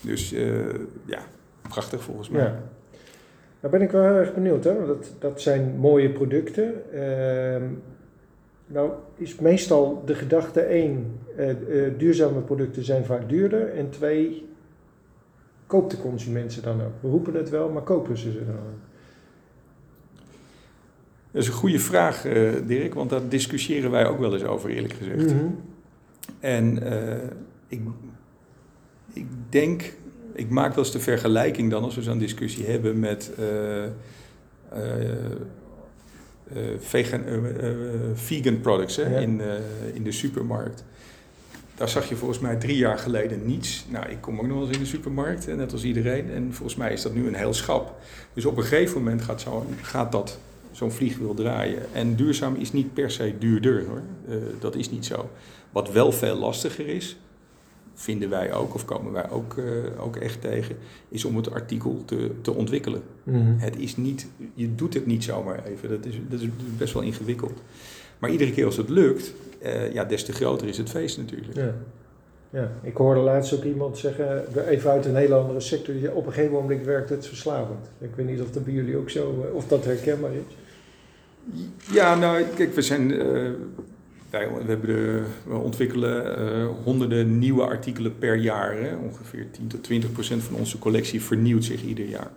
Dus 0.00 0.30
ja, 1.06 1.18
prachtig 1.68 2.02
volgens 2.02 2.28
mij. 2.28 2.42
Ja. 2.42 2.62
Nou 3.60 3.72
ben 3.78 3.82
ik 3.82 3.90
wel 3.90 4.02
heel 4.02 4.14
erg 4.14 4.34
benieuwd, 4.34 4.64
hè? 4.64 4.74
want 4.74 4.86
dat, 4.86 5.12
dat 5.18 5.40
zijn 5.40 5.76
mooie 5.78 6.10
producten. 6.10 6.74
Nou 8.66 8.90
is 9.16 9.36
meestal 9.36 10.02
de 10.06 10.14
gedachte 10.14 10.60
één, 10.60 11.18
eh, 11.36 11.50
eh, 11.50 11.92
duurzame 11.98 12.40
producten 12.40 12.84
zijn 12.84 13.04
vaak 13.04 13.28
duurder. 13.28 13.68
En 13.68 13.90
twee, 13.90 14.48
koopt 15.66 15.90
de 15.90 16.00
consument 16.00 16.52
ze 16.52 16.60
dan 16.60 16.82
ook? 16.82 16.92
We 17.00 17.08
roepen 17.08 17.34
het 17.34 17.50
wel, 17.50 17.68
maar 17.68 17.82
kopen 17.82 18.18
ze 18.18 18.32
ze 18.32 18.44
dan 18.44 18.54
ook? 18.54 18.80
Dat 21.30 21.42
is 21.42 21.48
een 21.48 21.54
goede 21.54 21.78
vraag, 21.78 22.24
eh, 22.24 22.52
Dirk, 22.66 22.94
want 22.94 23.10
daar 23.10 23.28
discussiëren 23.28 23.90
wij 23.90 24.06
ook 24.06 24.18
wel 24.18 24.32
eens 24.32 24.44
over, 24.44 24.70
eerlijk 24.70 24.94
gezegd. 24.94 25.34
Mhm. 25.34 25.46
En 26.40 26.82
ik, 27.68 27.80
ik 29.12 29.26
denk, 29.48 29.92
ik 30.32 30.50
maak 30.50 30.74
wel 30.74 30.84
eens 30.84 30.92
de 30.92 31.00
vergelijking 31.00 31.70
dan 31.70 31.82
als 31.82 31.94
we 31.94 32.02
zo'n 32.02 32.18
discussie 32.18 32.66
hebben 32.66 32.98
met 32.98 33.30
vegan, 36.78 37.24
eh, 37.24 37.68
eh, 37.70 37.74
vegan 38.14 38.60
products 38.60 38.96
hè, 38.96 39.08
Ja. 39.08 39.18
in, 39.18 39.40
eh, 39.40 39.48
in 39.92 40.02
de 40.02 40.12
supermarkt. 40.12 40.84
Daar 41.74 41.88
zag 41.88 42.08
je 42.08 42.16
volgens 42.16 42.38
mij 42.40 42.56
drie 42.56 42.76
jaar 42.76 42.98
geleden 42.98 43.46
niets. 43.46 43.86
Nou, 43.88 44.08
ik 44.08 44.20
kom 44.20 44.38
ook 44.40 44.46
nog 44.46 44.56
wel 44.58 44.66
eens 44.66 44.76
in 44.76 44.82
de 44.82 44.88
supermarkt, 44.88 45.46
hè, 45.46 45.56
net 45.56 45.72
als 45.72 45.84
iedereen. 45.84 46.30
En 46.30 46.52
volgens 46.54 46.76
mij 46.76 46.92
is 46.92 47.02
dat 47.02 47.14
nu 47.14 47.26
een 47.26 47.34
heel 47.34 47.54
schap. 47.54 48.00
Dus 48.34 48.44
op 48.44 48.56
een 48.56 48.62
gegeven 48.62 48.98
moment 48.98 49.22
gaat, 49.22 49.40
zo, 49.40 49.66
gaat 49.82 50.12
dat 50.12 50.38
zo'n 50.72 50.90
vliegwiel 50.92 51.34
draaien. 51.34 51.82
En 51.92 52.14
duurzaam 52.16 52.54
is 52.54 52.72
niet 52.72 52.94
per 52.94 53.10
se 53.10 53.34
duurder 53.38 53.84
hoor. 53.86 54.02
Eh, 54.28 54.34
dat 54.60 54.74
is 54.74 54.90
niet 54.90 55.06
zo. 55.06 55.30
Wat 55.70 55.92
wel 55.92 56.12
veel 56.12 56.36
lastiger 56.36 56.86
is, 56.88 57.16
vinden 57.96 58.30
wij 58.30 58.52
ook, 58.52 58.74
of 58.74 58.84
komen 58.84 59.12
wij 59.12 59.30
ook, 59.30 59.56
eh, 59.58 60.04
ook 60.04 60.16
echt 60.16 60.40
tegen, 60.40 60.76
is 61.08 61.24
om 61.24 61.36
het 61.36 61.50
artikel 61.50 62.02
te, 62.04 62.30
te 62.40 62.54
ontwikkelen. 62.54 63.02
Mhm. 63.22 63.58
Het 63.58 63.78
is 63.78 63.96
niet, 63.96 64.26
je 64.54 64.74
doet 64.74 64.94
het 64.94 65.06
niet 65.06 65.24
zomaar 65.24 65.64
even. 65.64 65.88
Dat 65.88 66.06
is, 66.06 66.14
dat 66.28 66.40
is 66.40 66.48
best 66.78 66.94
wel 66.94 67.02
ingewikkeld. 67.02 67.62
Maar 68.18 68.30
iedere 68.30 68.52
keer 68.52 68.64
als 68.64 68.76
het 68.76 68.88
lukt, 68.88 69.32
eh, 69.58 69.92
ja, 69.92 70.04
des 70.04 70.24
te 70.24 70.32
groter 70.32 70.68
is 70.68 70.78
het 70.78 70.90
feest 70.90 71.18
natuurlijk. 71.18 71.56
Ja. 71.56 71.74
ja, 72.50 72.70
ik 72.82 72.96
hoorde 72.96 73.20
laatst 73.20 73.54
ook 73.54 73.64
iemand 73.64 73.98
zeggen, 73.98 74.44
even 74.68 74.90
uit 74.90 75.04
een 75.04 75.16
hele 75.16 75.34
andere 75.34 75.60
sector, 75.60 75.94
die 75.94 76.14
op 76.14 76.26
een 76.26 76.32
gegeven 76.32 76.54
moment 76.54 76.84
werkt 76.84 77.10
het 77.10 77.26
verslavend. 77.26 77.90
Ik 77.98 78.14
weet 78.14 78.26
niet 78.26 78.40
of 78.40 78.50
dat 78.50 78.64
bij 78.64 78.74
jullie 78.74 78.96
ook 78.96 79.10
zo, 79.10 79.46
eh, 79.48 79.54
of 79.54 79.68
dat 79.68 79.84
herkenbaar 79.84 80.32
is. 80.32 80.56
Ja, 81.92 82.14
nou, 82.14 82.44
kijk, 82.56 82.74
we 82.74 82.82
zijn. 82.82 83.12
We, 84.38 84.62
hebben 84.66 85.24
we 85.46 85.54
ontwikkelen 85.54 86.36
eh, 86.36 86.66
honderden 86.84 87.38
nieuwe 87.38 87.62
artikelen 87.62 88.18
per 88.18 88.36
jaar. 88.36 88.78
Hè? 88.78 88.96
Ongeveer 88.96 89.50
10 89.50 89.66
tot 89.66 89.82
20 89.82 90.12
procent 90.12 90.42
van 90.42 90.54
onze 90.54 90.78
collectie 90.78 91.22
vernieuwt 91.22 91.64
zich 91.64 91.82
ieder 91.82 92.06
jaar. 92.06 92.30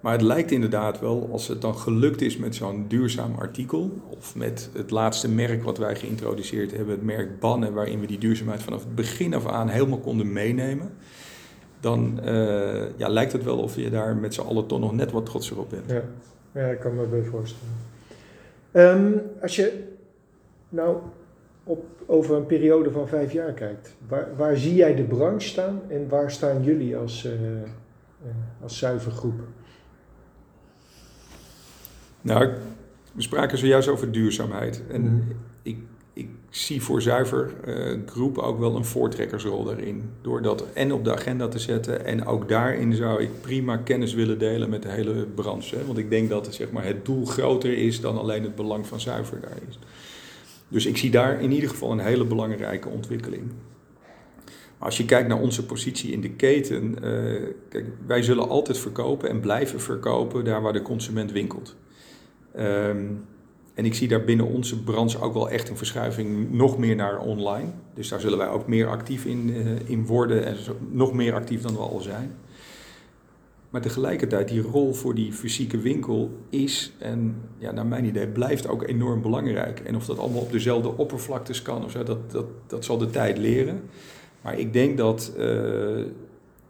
Maar 0.00 0.12
het 0.12 0.22
lijkt 0.22 0.50
inderdaad 0.50 1.00
wel, 1.00 1.28
als 1.32 1.48
het 1.48 1.60
dan 1.60 1.74
gelukt 1.74 2.20
is 2.20 2.36
met 2.36 2.54
zo'n 2.54 2.84
duurzaam 2.88 3.34
artikel, 3.38 4.00
of 4.08 4.36
met 4.36 4.70
het 4.72 4.90
laatste 4.90 5.28
merk 5.28 5.62
wat 5.62 5.78
wij 5.78 5.96
geïntroduceerd 5.96 6.70
hebben, 6.70 6.94
het 6.94 7.04
merk 7.04 7.40
Bannen, 7.40 7.72
waarin 7.72 8.00
we 8.00 8.06
die 8.06 8.18
duurzaamheid 8.18 8.62
vanaf 8.62 8.80
het 8.80 8.94
begin 8.94 9.34
af 9.34 9.46
aan 9.46 9.68
helemaal 9.68 9.98
konden 9.98 10.32
meenemen, 10.32 10.90
dan 11.80 12.20
eh, 12.20 12.96
ja, 12.96 13.08
lijkt 13.08 13.32
het 13.32 13.44
wel 13.44 13.58
of 13.58 13.76
je 13.76 13.90
daar 13.90 14.16
met 14.16 14.34
z'n 14.34 14.40
allen 14.40 14.66
toch 14.66 14.80
nog 14.80 14.92
net 14.92 15.10
wat 15.10 15.26
trotser 15.26 15.58
op 15.58 15.70
bent. 15.70 15.90
Ja, 15.90 16.02
ja 16.54 16.66
ik 16.68 16.80
kan 16.80 16.94
me 16.94 17.08
wel 17.08 17.24
voorstellen. 17.24 17.74
Ehm, 18.72 19.12
als 19.42 19.56
je 19.56 19.88
nou 20.70 20.96
op, 21.64 21.84
over 22.06 22.36
een 22.36 22.46
periode 22.46 22.90
van 22.90 23.08
vijf 23.08 23.32
jaar 23.32 23.52
kijkt, 23.52 23.96
waar, 24.08 24.28
waar 24.36 24.56
zie 24.56 24.74
jij 24.74 24.94
de 24.94 25.02
branche 25.02 25.48
staan 25.48 25.80
en 25.88 26.08
waar 26.08 26.30
staan 26.30 26.62
jullie 26.62 26.96
als, 26.96 27.24
eh, 27.24 27.32
als 28.62 28.78
zuivergroep? 28.78 29.40
Nou, 32.20 32.44
ik- 32.44 32.54
we 33.12 33.22
spraken 33.22 33.58
zojuist 33.58 33.88
over 33.88 34.12
duurzaamheid. 34.12 34.82
En 34.90 35.02
Mhm. 35.02 35.20
ik, 35.62 35.76
ik 36.12 36.28
zie 36.50 36.82
voor 36.82 37.02
zuiver 37.02 37.50
eh, 37.64 37.96
groep 38.06 38.38
ook 38.38 38.58
wel 38.58 38.76
een 38.76 38.84
voortrekkersrol 38.84 39.64
daarin. 39.64 40.10
Door 40.22 40.42
dat 40.42 40.64
en 40.72 40.92
op 40.92 41.04
de 41.04 41.12
agenda 41.12 41.48
te 41.48 41.58
zetten. 41.58 42.04
En 42.04 42.26
ook 42.26 42.48
daarin 42.48 42.94
zou 42.94 43.22
ik 43.22 43.30
prima 43.40 43.76
kennis 43.76 44.14
willen 44.14 44.38
delen 44.38 44.70
met 44.70 44.82
de 44.82 44.88
hele 44.90 45.26
branche. 45.34 45.76
Hè? 45.76 45.84
Want 45.86 45.98
ik 45.98 46.10
denk 46.10 46.28
dat 46.28 46.54
zeg 46.54 46.70
maar, 46.70 46.84
het 46.84 47.04
doel 47.04 47.24
groter 47.24 47.78
is 47.78 48.00
dan 48.00 48.18
alleen 48.18 48.42
het 48.42 48.54
belang 48.54 48.86
van 48.86 49.00
zuiver 49.00 49.40
daar 49.40 49.58
is. 49.68 49.78
Dus 50.70 50.86
ik 50.86 50.96
zie 50.96 51.10
daar 51.10 51.40
in 51.40 51.52
ieder 51.52 51.68
geval 51.68 51.92
een 51.92 51.98
hele 51.98 52.24
belangrijke 52.24 52.88
ontwikkeling. 52.88 53.42
Maar 54.78 54.88
als 54.88 54.96
je 54.96 55.04
kijkt 55.04 55.28
naar 55.28 55.40
onze 55.40 55.66
positie 55.66 56.12
in 56.12 56.20
de 56.20 56.30
keten, 56.30 57.02
eh, 57.02 57.42
kijk, 57.68 57.86
wij 58.06 58.22
zullen 58.22 58.48
altijd 58.48 58.78
verkopen 58.78 59.28
en 59.28 59.40
blijven 59.40 59.80
verkopen 59.80 60.44
daar 60.44 60.62
waar 60.62 60.72
de 60.72 60.82
consument 60.82 61.32
winkelt. 61.32 61.76
Ehm, 62.54 63.06
en 63.74 63.84
ik 63.84 63.94
zie 63.94 64.08
daar 64.08 64.24
binnen 64.24 64.46
onze 64.46 64.82
branche 64.82 65.20
ook 65.20 65.34
wel 65.34 65.50
echt 65.50 65.68
een 65.68 65.76
verschuiving 65.76 66.50
nog 66.52 66.78
meer 66.78 66.96
naar 66.96 67.18
online. 67.18 67.68
Dus 67.94 68.08
daar 68.08 68.20
zullen 68.20 68.38
wij 68.38 68.48
ook 68.48 68.66
meer 68.66 68.86
actief 68.86 69.24
in, 69.24 69.54
eh, 69.54 69.90
in 69.90 70.06
worden 70.06 70.44
en 70.44 70.56
nog 70.90 71.12
meer 71.12 71.34
actief 71.34 71.62
dan 71.62 71.72
we 71.72 71.78
al 71.78 72.00
zijn. 72.00 72.32
Maar 73.70 73.80
tegelijkertijd, 73.80 74.48
die 74.48 74.60
rol 74.60 74.92
voor 74.92 75.14
die 75.14 75.32
fysieke 75.32 75.78
winkel 75.78 76.30
is, 76.48 76.92
en 76.98 77.36
ja, 77.58 77.70
naar 77.70 77.86
mijn 77.86 78.04
idee, 78.04 78.26
blijft 78.26 78.68
ook 78.68 78.88
enorm 78.88 79.22
belangrijk. 79.22 79.80
En 79.80 79.96
of 79.96 80.06
dat 80.06 80.18
allemaal 80.18 80.40
op 80.40 80.52
dezelfde 80.52 80.96
oppervlaktes 80.96 81.62
kan 81.62 81.84
of 81.84 81.90
zo, 81.90 82.02
dat, 82.02 82.30
dat, 82.30 82.46
dat 82.66 82.84
zal 82.84 82.98
de 82.98 83.10
tijd 83.10 83.38
leren. 83.38 83.82
Maar 84.42 84.58
ik 84.58 84.72
denk 84.72 84.96
dat, 84.96 85.32
eh, 85.38 86.02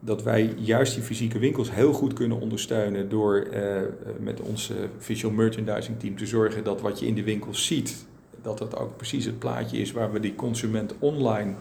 dat 0.00 0.22
wij 0.22 0.54
juist 0.56 0.94
die 0.94 1.02
fysieke 1.02 1.38
winkels 1.38 1.74
heel 1.74 1.92
goed 1.92 2.12
kunnen 2.12 2.40
ondersteunen 2.40 3.08
door 3.08 3.36
eh, 3.36 3.78
eh, 3.78 3.86
met 4.18 4.40
ons 4.40 4.72
visual 4.98 5.34
merchandising 5.34 5.98
team 5.98 6.16
te 6.16 6.26
zorgen 6.26 6.64
dat 6.64 6.80
wat 6.80 6.98
je 6.98 7.06
in 7.06 7.14
de 7.14 7.24
winkels 7.24 7.66
ziet, 7.66 8.06
dat 8.42 8.58
dat 8.58 8.76
ook 8.76 8.96
precies 8.96 9.24
het 9.24 9.38
plaatje 9.38 9.78
is 9.78 9.92
waar 9.92 10.12
we 10.12 10.20
die 10.20 10.34
consument 10.34 10.94
online 10.98 11.54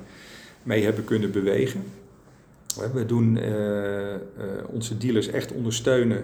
mee 0.64 0.84
hebben 0.84 1.04
kunnen 1.04 1.32
bewegen. 1.32 1.84
We 2.76 3.06
doen 3.06 3.38
eh, 3.38 4.14
eh, 4.14 4.20
onze 4.68 4.98
dealers 4.98 5.28
echt 5.28 5.54
ondersteunen 5.54 6.24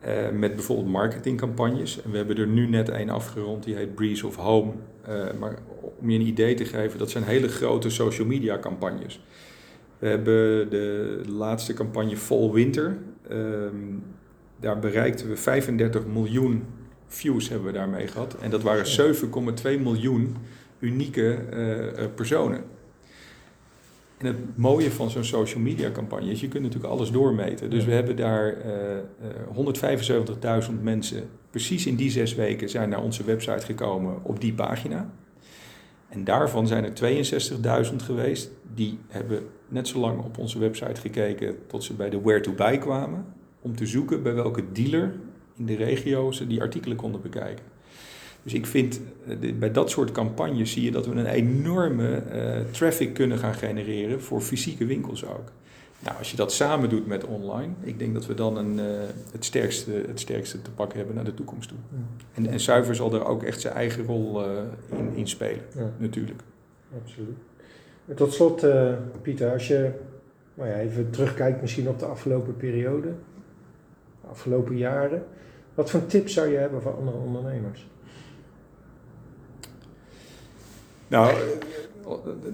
eh, 0.00 0.30
met 0.32 0.54
bijvoorbeeld 0.54 0.88
marketingcampagnes. 0.88 2.02
En 2.02 2.10
we 2.10 2.16
hebben 2.16 2.36
er 2.36 2.46
nu 2.46 2.66
net 2.66 2.88
een 2.88 3.10
afgerond, 3.10 3.64
die 3.64 3.74
heet 3.74 3.94
Breeze 3.94 4.26
of 4.26 4.36
Home. 4.36 4.72
Maar 5.38 5.58
om 5.98 6.10
je 6.10 6.18
een 6.18 6.26
idee 6.26 6.54
te 6.54 6.64
geven, 6.64 6.98
dat 6.98 7.10
zijn 7.10 7.24
hele 7.24 7.48
grote 7.48 7.90
social 7.90 8.26
media 8.26 8.58
campagnes. 8.58 9.20
We 9.98 10.06
hebben 10.06 10.70
de 10.70 11.20
laatste 11.28 11.74
campagne 11.74 12.16
Fall 12.16 12.50
Winter. 12.50 12.98
Ehm, 13.28 13.74
daar 14.60 14.78
bereikten 14.78 15.28
we 15.28 15.36
35 15.36 16.06
miljoen 16.06 16.64
views 17.06 17.48
hebben 17.48 17.66
we 17.66 17.72
daarmee 17.72 18.06
gehad. 18.06 18.36
En 18.40 18.50
dat 18.50 18.62
waren 18.62 18.86
7,2 18.86 19.78
miljoen 19.80 20.36
unieke 20.78 21.38
personen. 22.14 22.64
En 24.24 24.30
het 24.30 24.56
mooie 24.56 24.90
van 24.90 25.10
zo'n 25.10 25.24
social 25.24 25.62
media 25.62 25.90
campagne 25.90 26.30
is, 26.30 26.40
je 26.40 26.48
kunt 26.48 26.62
natuurlijk 26.62 26.92
alles 26.92 27.10
doormeten. 27.10 27.70
Dus 27.70 27.84
we 27.84 27.92
hebben 27.92 28.16
daar 28.16 28.52
eh, 28.52 28.98
eh, 28.98 30.66
175.000 30.68 30.82
mensen, 30.82 31.28
precies 31.50 31.86
in 31.86 31.96
die 31.96 32.10
zes 32.10 32.34
weken, 32.34 32.68
zijn 32.68 32.88
naar 32.88 33.02
onze 33.02 33.24
website 33.24 33.66
gekomen 33.66 34.24
op 34.24 34.40
die 34.40 34.52
pagina. 34.52 35.10
En 36.08 36.24
daarvan 36.24 36.66
zijn 36.66 36.84
er 36.84 36.92
62.000 37.90 37.96
geweest, 37.96 38.50
die 38.74 38.98
hebben 39.08 39.42
net 39.68 39.88
zo 39.88 39.98
lang 39.98 40.24
op 40.24 40.38
onze 40.38 40.58
website 40.58 41.00
gekeken 41.00 41.56
tot 41.66 41.84
ze 41.84 41.94
bij 41.94 42.10
de 42.10 42.20
where 42.20 42.40
to 42.40 42.52
buy 42.52 42.78
kwamen. 42.78 43.26
Om 43.60 43.76
te 43.76 43.86
zoeken 43.86 44.22
bij 44.22 44.34
welke 44.34 44.72
dealer 44.72 45.14
in 45.56 45.66
de 45.66 45.76
regio 45.76 46.32
ze 46.32 46.46
die 46.46 46.60
artikelen 46.60 46.96
konden 46.96 47.20
bekijken. 47.20 47.73
Dus 48.44 48.54
ik 48.54 48.66
vind, 48.66 49.00
bij 49.58 49.72
dat 49.72 49.90
soort 49.90 50.12
campagnes 50.12 50.72
zie 50.72 50.82
je 50.82 50.90
dat 50.90 51.06
we 51.06 51.14
een 51.14 51.26
enorme 51.26 52.22
traffic 52.70 53.14
kunnen 53.14 53.38
gaan 53.38 53.54
genereren 53.54 54.20
voor 54.20 54.40
fysieke 54.40 54.86
winkels 54.86 55.26
ook. 55.26 55.52
Nou, 55.98 56.18
als 56.18 56.30
je 56.30 56.36
dat 56.36 56.52
samen 56.52 56.88
doet 56.88 57.06
met 57.06 57.24
online, 57.24 57.72
ik 57.80 57.98
denk 57.98 58.14
dat 58.14 58.26
we 58.26 58.34
dan 58.34 58.56
een, 58.56 58.78
het, 59.32 59.44
sterkste, 59.44 59.90
het 60.06 60.20
sterkste 60.20 60.62
te 60.62 60.70
pakken 60.70 60.98
hebben 60.98 61.14
naar 61.14 61.24
de 61.24 61.34
toekomst 61.34 61.68
toe. 61.68 61.78
En, 62.34 62.46
en 62.46 62.60
Zuiver 62.60 62.94
zal 62.94 63.14
er 63.14 63.26
ook 63.26 63.42
echt 63.42 63.60
zijn 63.60 63.74
eigen 63.74 64.04
rol 64.04 64.44
in, 64.90 65.12
in 65.14 65.28
spelen, 65.28 65.64
ja. 65.76 65.90
natuurlijk. 65.98 66.40
Absoluut. 67.02 67.36
En 68.06 68.14
tot 68.14 68.32
slot, 68.32 68.66
Pieter, 69.22 69.52
als 69.52 69.68
je 69.68 69.90
nou 70.54 70.68
ja, 70.68 70.76
even 70.76 71.10
terugkijkt 71.10 71.60
misschien 71.60 71.88
op 71.88 71.98
de 71.98 72.06
afgelopen 72.06 72.56
periode, 72.56 73.08
de 74.20 74.28
afgelopen 74.28 74.76
jaren, 74.76 75.24
wat 75.74 75.90
voor 75.90 76.06
tips 76.06 76.32
zou 76.32 76.48
je 76.48 76.56
hebben 76.56 76.82
voor 76.82 76.96
andere 76.96 77.16
ondernemers? 77.16 77.86
Nou, 81.14 81.34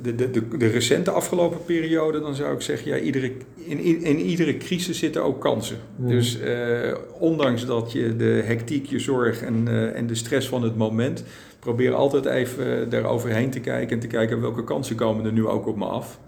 de, 0.02 0.14
de, 0.14 0.30
de, 0.30 0.56
de, 0.56 0.66
recente 0.66 1.10
afgelopen 1.10 1.64
periode, 1.64 2.20
dan 2.20 2.34
zou 2.34 2.54
ik 2.54 2.60
zeggen, 2.60 2.90
ja, 2.90 2.98
iedere, 2.98 3.32
in, 3.54 3.78
in, 4.02 4.18
iedere 4.18 4.56
crisis 4.56 4.98
zitten 4.98 5.24
ook 5.24 5.40
kansen. 5.40 5.76
Dus 5.96 6.38
uh, 6.40 6.94
ondanks 7.18 7.66
dat 7.66 7.92
je 7.92 8.16
de 8.16 8.42
hectiek, 8.44 8.86
je 8.86 8.98
zorg 8.98 9.42
en, 9.42 9.66
uh, 9.68 9.96
en 9.96 10.06
de 10.06 10.14
stress 10.14 10.48
van 10.48 10.62
het 10.62 10.76
moment, 10.76 11.24
probeer 11.58 11.94
altijd 11.94 12.24
even 12.24 12.90
daaroverheen 12.90 13.50
te 13.50 13.60
kijken 13.60 13.94
en 13.94 14.00
te 14.00 14.06
kijken 14.06 14.40
welke 14.40 14.64
kansen 14.64 14.96
komen 14.96 15.24
er 15.24 15.32
nu 15.32 15.46
ook 15.46 15.66
op 15.66 15.76
me 15.76 15.84
af. 15.84 16.20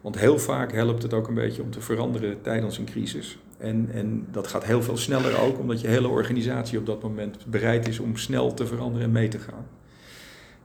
Want 0.00 0.18
heel 0.18 0.38
vaak 0.38 0.72
helpt 0.72 1.02
het 1.02 1.14
ook 1.14 1.28
een 1.28 1.34
beetje 1.34 1.62
om 1.62 1.70
te 1.70 1.80
veranderen 1.80 2.42
tijdens 2.42 2.78
een 2.78 2.84
crisis. 2.84 3.38
En, 3.58 3.88
en 3.92 4.26
dat 4.30 4.46
gaat 4.46 4.64
heel 4.64 4.82
veel 4.82 4.96
sneller 4.96 5.40
ook, 5.40 5.58
omdat 5.58 5.80
je 5.80 5.88
hele 5.88 6.08
organisatie 6.08 6.78
op 6.78 6.86
dat 6.86 7.02
moment 7.02 7.36
bereid 7.46 7.88
is 7.88 7.98
om 7.98 8.16
snel 8.16 8.54
te 8.54 8.66
veranderen 8.66 9.06
en 9.06 9.12
mee 9.12 9.28
te 9.28 9.38
gaan. 9.38 9.66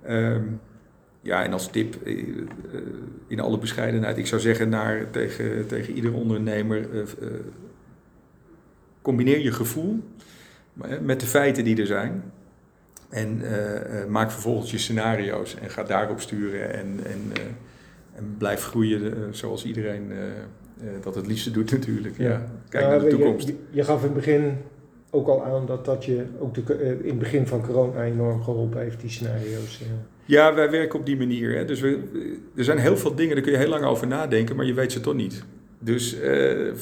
Um, 0.09 0.59
ja, 1.27 1.43
en 1.43 1.53
als 1.53 1.67
tip, 1.67 1.95
eh, 2.05 2.13
eh, 2.13 2.25
in 3.27 3.39
alle 3.39 3.57
bescheidenheid, 3.57 4.17
ik 4.17 4.27
zou 4.27 4.41
zeggen 4.41 4.69
naar, 4.69 5.09
tegen, 5.09 5.67
tegen 5.67 5.93
ieder 5.93 6.13
ondernemer, 6.13 6.89
uh, 6.93 7.29
combineer 9.01 9.39
je 9.39 9.51
gevoel 9.51 10.03
met 11.01 11.19
de 11.19 11.25
feiten 11.25 11.63
die 11.63 11.79
er 11.79 11.85
zijn. 11.85 12.23
En 13.09 13.41
maak 14.09 14.31
vervolgens 14.31 14.71
je 14.71 14.77
scenario's 14.77 15.55
en 15.55 15.69
ga 15.69 15.83
daarop 15.83 16.21
sturen 16.21 16.73
en, 16.73 16.99
en, 17.03 17.21
en 18.15 18.35
blijf 18.37 18.63
groeien 18.63 19.35
zoals 19.35 19.65
iedereen 19.65 20.11
dat 21.01 21.15
het 21.15 21.27
liefste 21.27 21.51
doet 21.51 21.71
natuurlijk. 21.71 22.17
Ja. 22.17 22.51
Kijk 22.69 22.87
naar 22.87 22.99
de 22.99 23.07
toekomst. 23.07 23.47
Je, 23.47 23.55
je, 23.69 23.83
gaf 23.83 23.99
in 23.99 24.05
het 24.05 24.13
begin 24.13 24.57
ook 25.09 25.27
al 25.27 25.43
aan 25.43 25.65
dat 25.65 25.85
dat 25.85 26.05
je 26.05 26.25
ook 26.39 26.53
de, 26.53 26.97
in 27.01 27.09
het 27.09 27.19
begin 27.19 27.47
van 27.47 27.61
corona 27.61 28.03
enorm 28.03 28.43
geholpen 28.43 28.81
heeft, 28.81 29.01
die 29.01 29.09
scenario's. 29.09 29.81
Ja, 30.25 30.53
wij 30.53 30.69
werken 30.71 30.99
op 30.99 31.05
die 31.05 31.17
manier. 31.17 31.55
Hè. 31.55 31.65
Dus 31.65 31.79
we, 31.79 31.99
er 32.55 32.63
zijn 32.63 32.77
heel 32.77 32.97
veel 32.97 33.15
dingen, 33.15 33.35
daar 33.35 33.43
kun 33.43 33.51
je 33.51 33.57
heel 33.57 33.69
lang 33.69 33.85
over 33.85 34.07
nadenken, 34.07 34.55
maar 34.55 34.65
je 34.65 34.73
weet 34.73 34.91
ze 34.91 34.99
toch 34.99 35.13
niet. 35.13 35.43
Dus, 35.79 36.19
eh, 36.19 36.73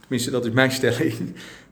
tenminste, 0.00 0.30
dat 0.30 0.44
is 0.44 0.52
mijn 0.52 0.70
stelling. 0.80 1.14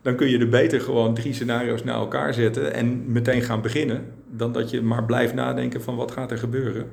Dan 0.01 0.15
kun 0.15 0.29
je 0.29 0.39
er 0.39 0.49
beter 0.49 0.81
gewoon 0.81 1.13
drie 1.13 1.33
scenario's 1.33 1.83
naar 1.83 1.95
elkaar 1.95 2.33
zetten 2.33 2.73
en 2.73 3.11
meteen 3.11 3.41
gaan 3.41 3.61
beginnen. 3.61 4.05
Dan 4.29 4.51
dat 4.51 4.69
je 4.69 4.81
maar 4.81 5.05
blijft 5.05 5.33
nadenken 5.33 5.81
van 5.81 5.95
wat 5.95 6.11
gaat 6.11 6.31
er 6.31 6.37
gebeuren. 6.37 6.87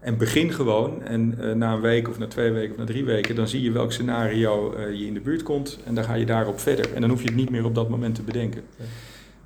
En 0.00 0.16
begin 0.16 0.52
gewoon 0.52 1.02
en 1.02 1.34
uh, 1.40 1.52
na 1.52 1.72
een 1.72 1.80
week 1.80 2.08
of 2.08 2.18
na 2.18 2.26
twee 2.26 2.50
weken 2.50 2.70
of 2.70 2.76
na 2.76 2.84
drie 2.84 3.04
weken, 3.04 3.34
dan 3.34 3.48
zie 3.48 3.62
je 3.62 3.72
welk 3.72 3.92
scenario 3.92 4.74
uh, 4.76 4.98
je 4.98 5.06
in 5.06 5.14
de 5.14 5.20
buurt 5.20 5.42
komt 5.42 5.78
en 5.84 5.94
dan 5.94 6.04
ga 6.04 6.14
je 6.14 6.26
daarop 6.26 6.60
verder. 6.60 6.94
En 6.94 7.00
dan 7.00 7.10
hoef 7.10 7.20
je 7.20 7.26
het 7.26 7.36
niet 7.36 7.50
meer 7.50 7.64
op 7.64 7.74
dat 7.74 7.88
moment 7.88 8.14
te 8.14 8.22
bedenken. 8.22 8.62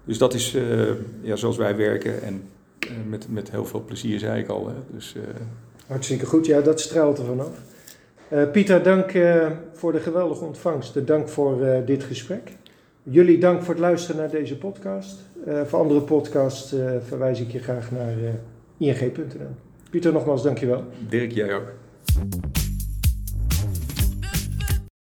Dus 0.04 0.18
dat 0.18 0.34
is 0.34 0.54
uh, 0.54 0.90
ja, 1.20 1.36
zoals 1.36 1.56
wij 1.56 1.76
werken 1.76 2.22
en 2.22 2.42
eh, 2.78 2.88
met, 3.08 3.26
met 3.28 3.50
heel 3.50 3.64
veel 3.64 3.84
plezier, 3.84 4.18
zei 4.18 4.40
ik 4.40 4.48
al. 4.48 4.68
Hè. 4.68 4.74
Dus. 4.90 5.14
Hartstikke 5.86 6.26
goed, 6.26 6.46
ja, 6.46 6.60
dat 6.60 6.80
straalt 6.80 7.18
er 7.18 7.24
vanaf. 7.24 7.50
Pieter, 8.52 8.82
dank 8.82 9.10
voor 9.72 9.92
de 9.92 10.00
geweldige 10.00 10.44
ontvangst. 10.44 11.06
Dank 11.06 11.28
voor 11.28 11.82
dit 11.84 12.02
gesprek. 12.02 12.52
Jullie 13.02 13.38
dank 13.38 13.62
voor 13.62 13.74
het 13.74 13.82
luisteren 13.82 14.20
naar 14.20 14.30
deze 14.30 14.58
podcast. 14.58 15.20
voor 15.64 15.78
andere 15.78 16.00
podcasts 16.00 16.74
verwijs 17.06 17.40
ik 17.40 17.50
je 17.50 17.58
graag 17.58 17.90
naar 17.90 18.14
ing.nl. 18.78 19.69
Pieter, 19.90 20.12
nogmaals, 20.12 20.42
dankjewel. 20.42 20.84
Dirk, 21.08 21.32
jij 21.32 21.54
ook. 21.54 21.72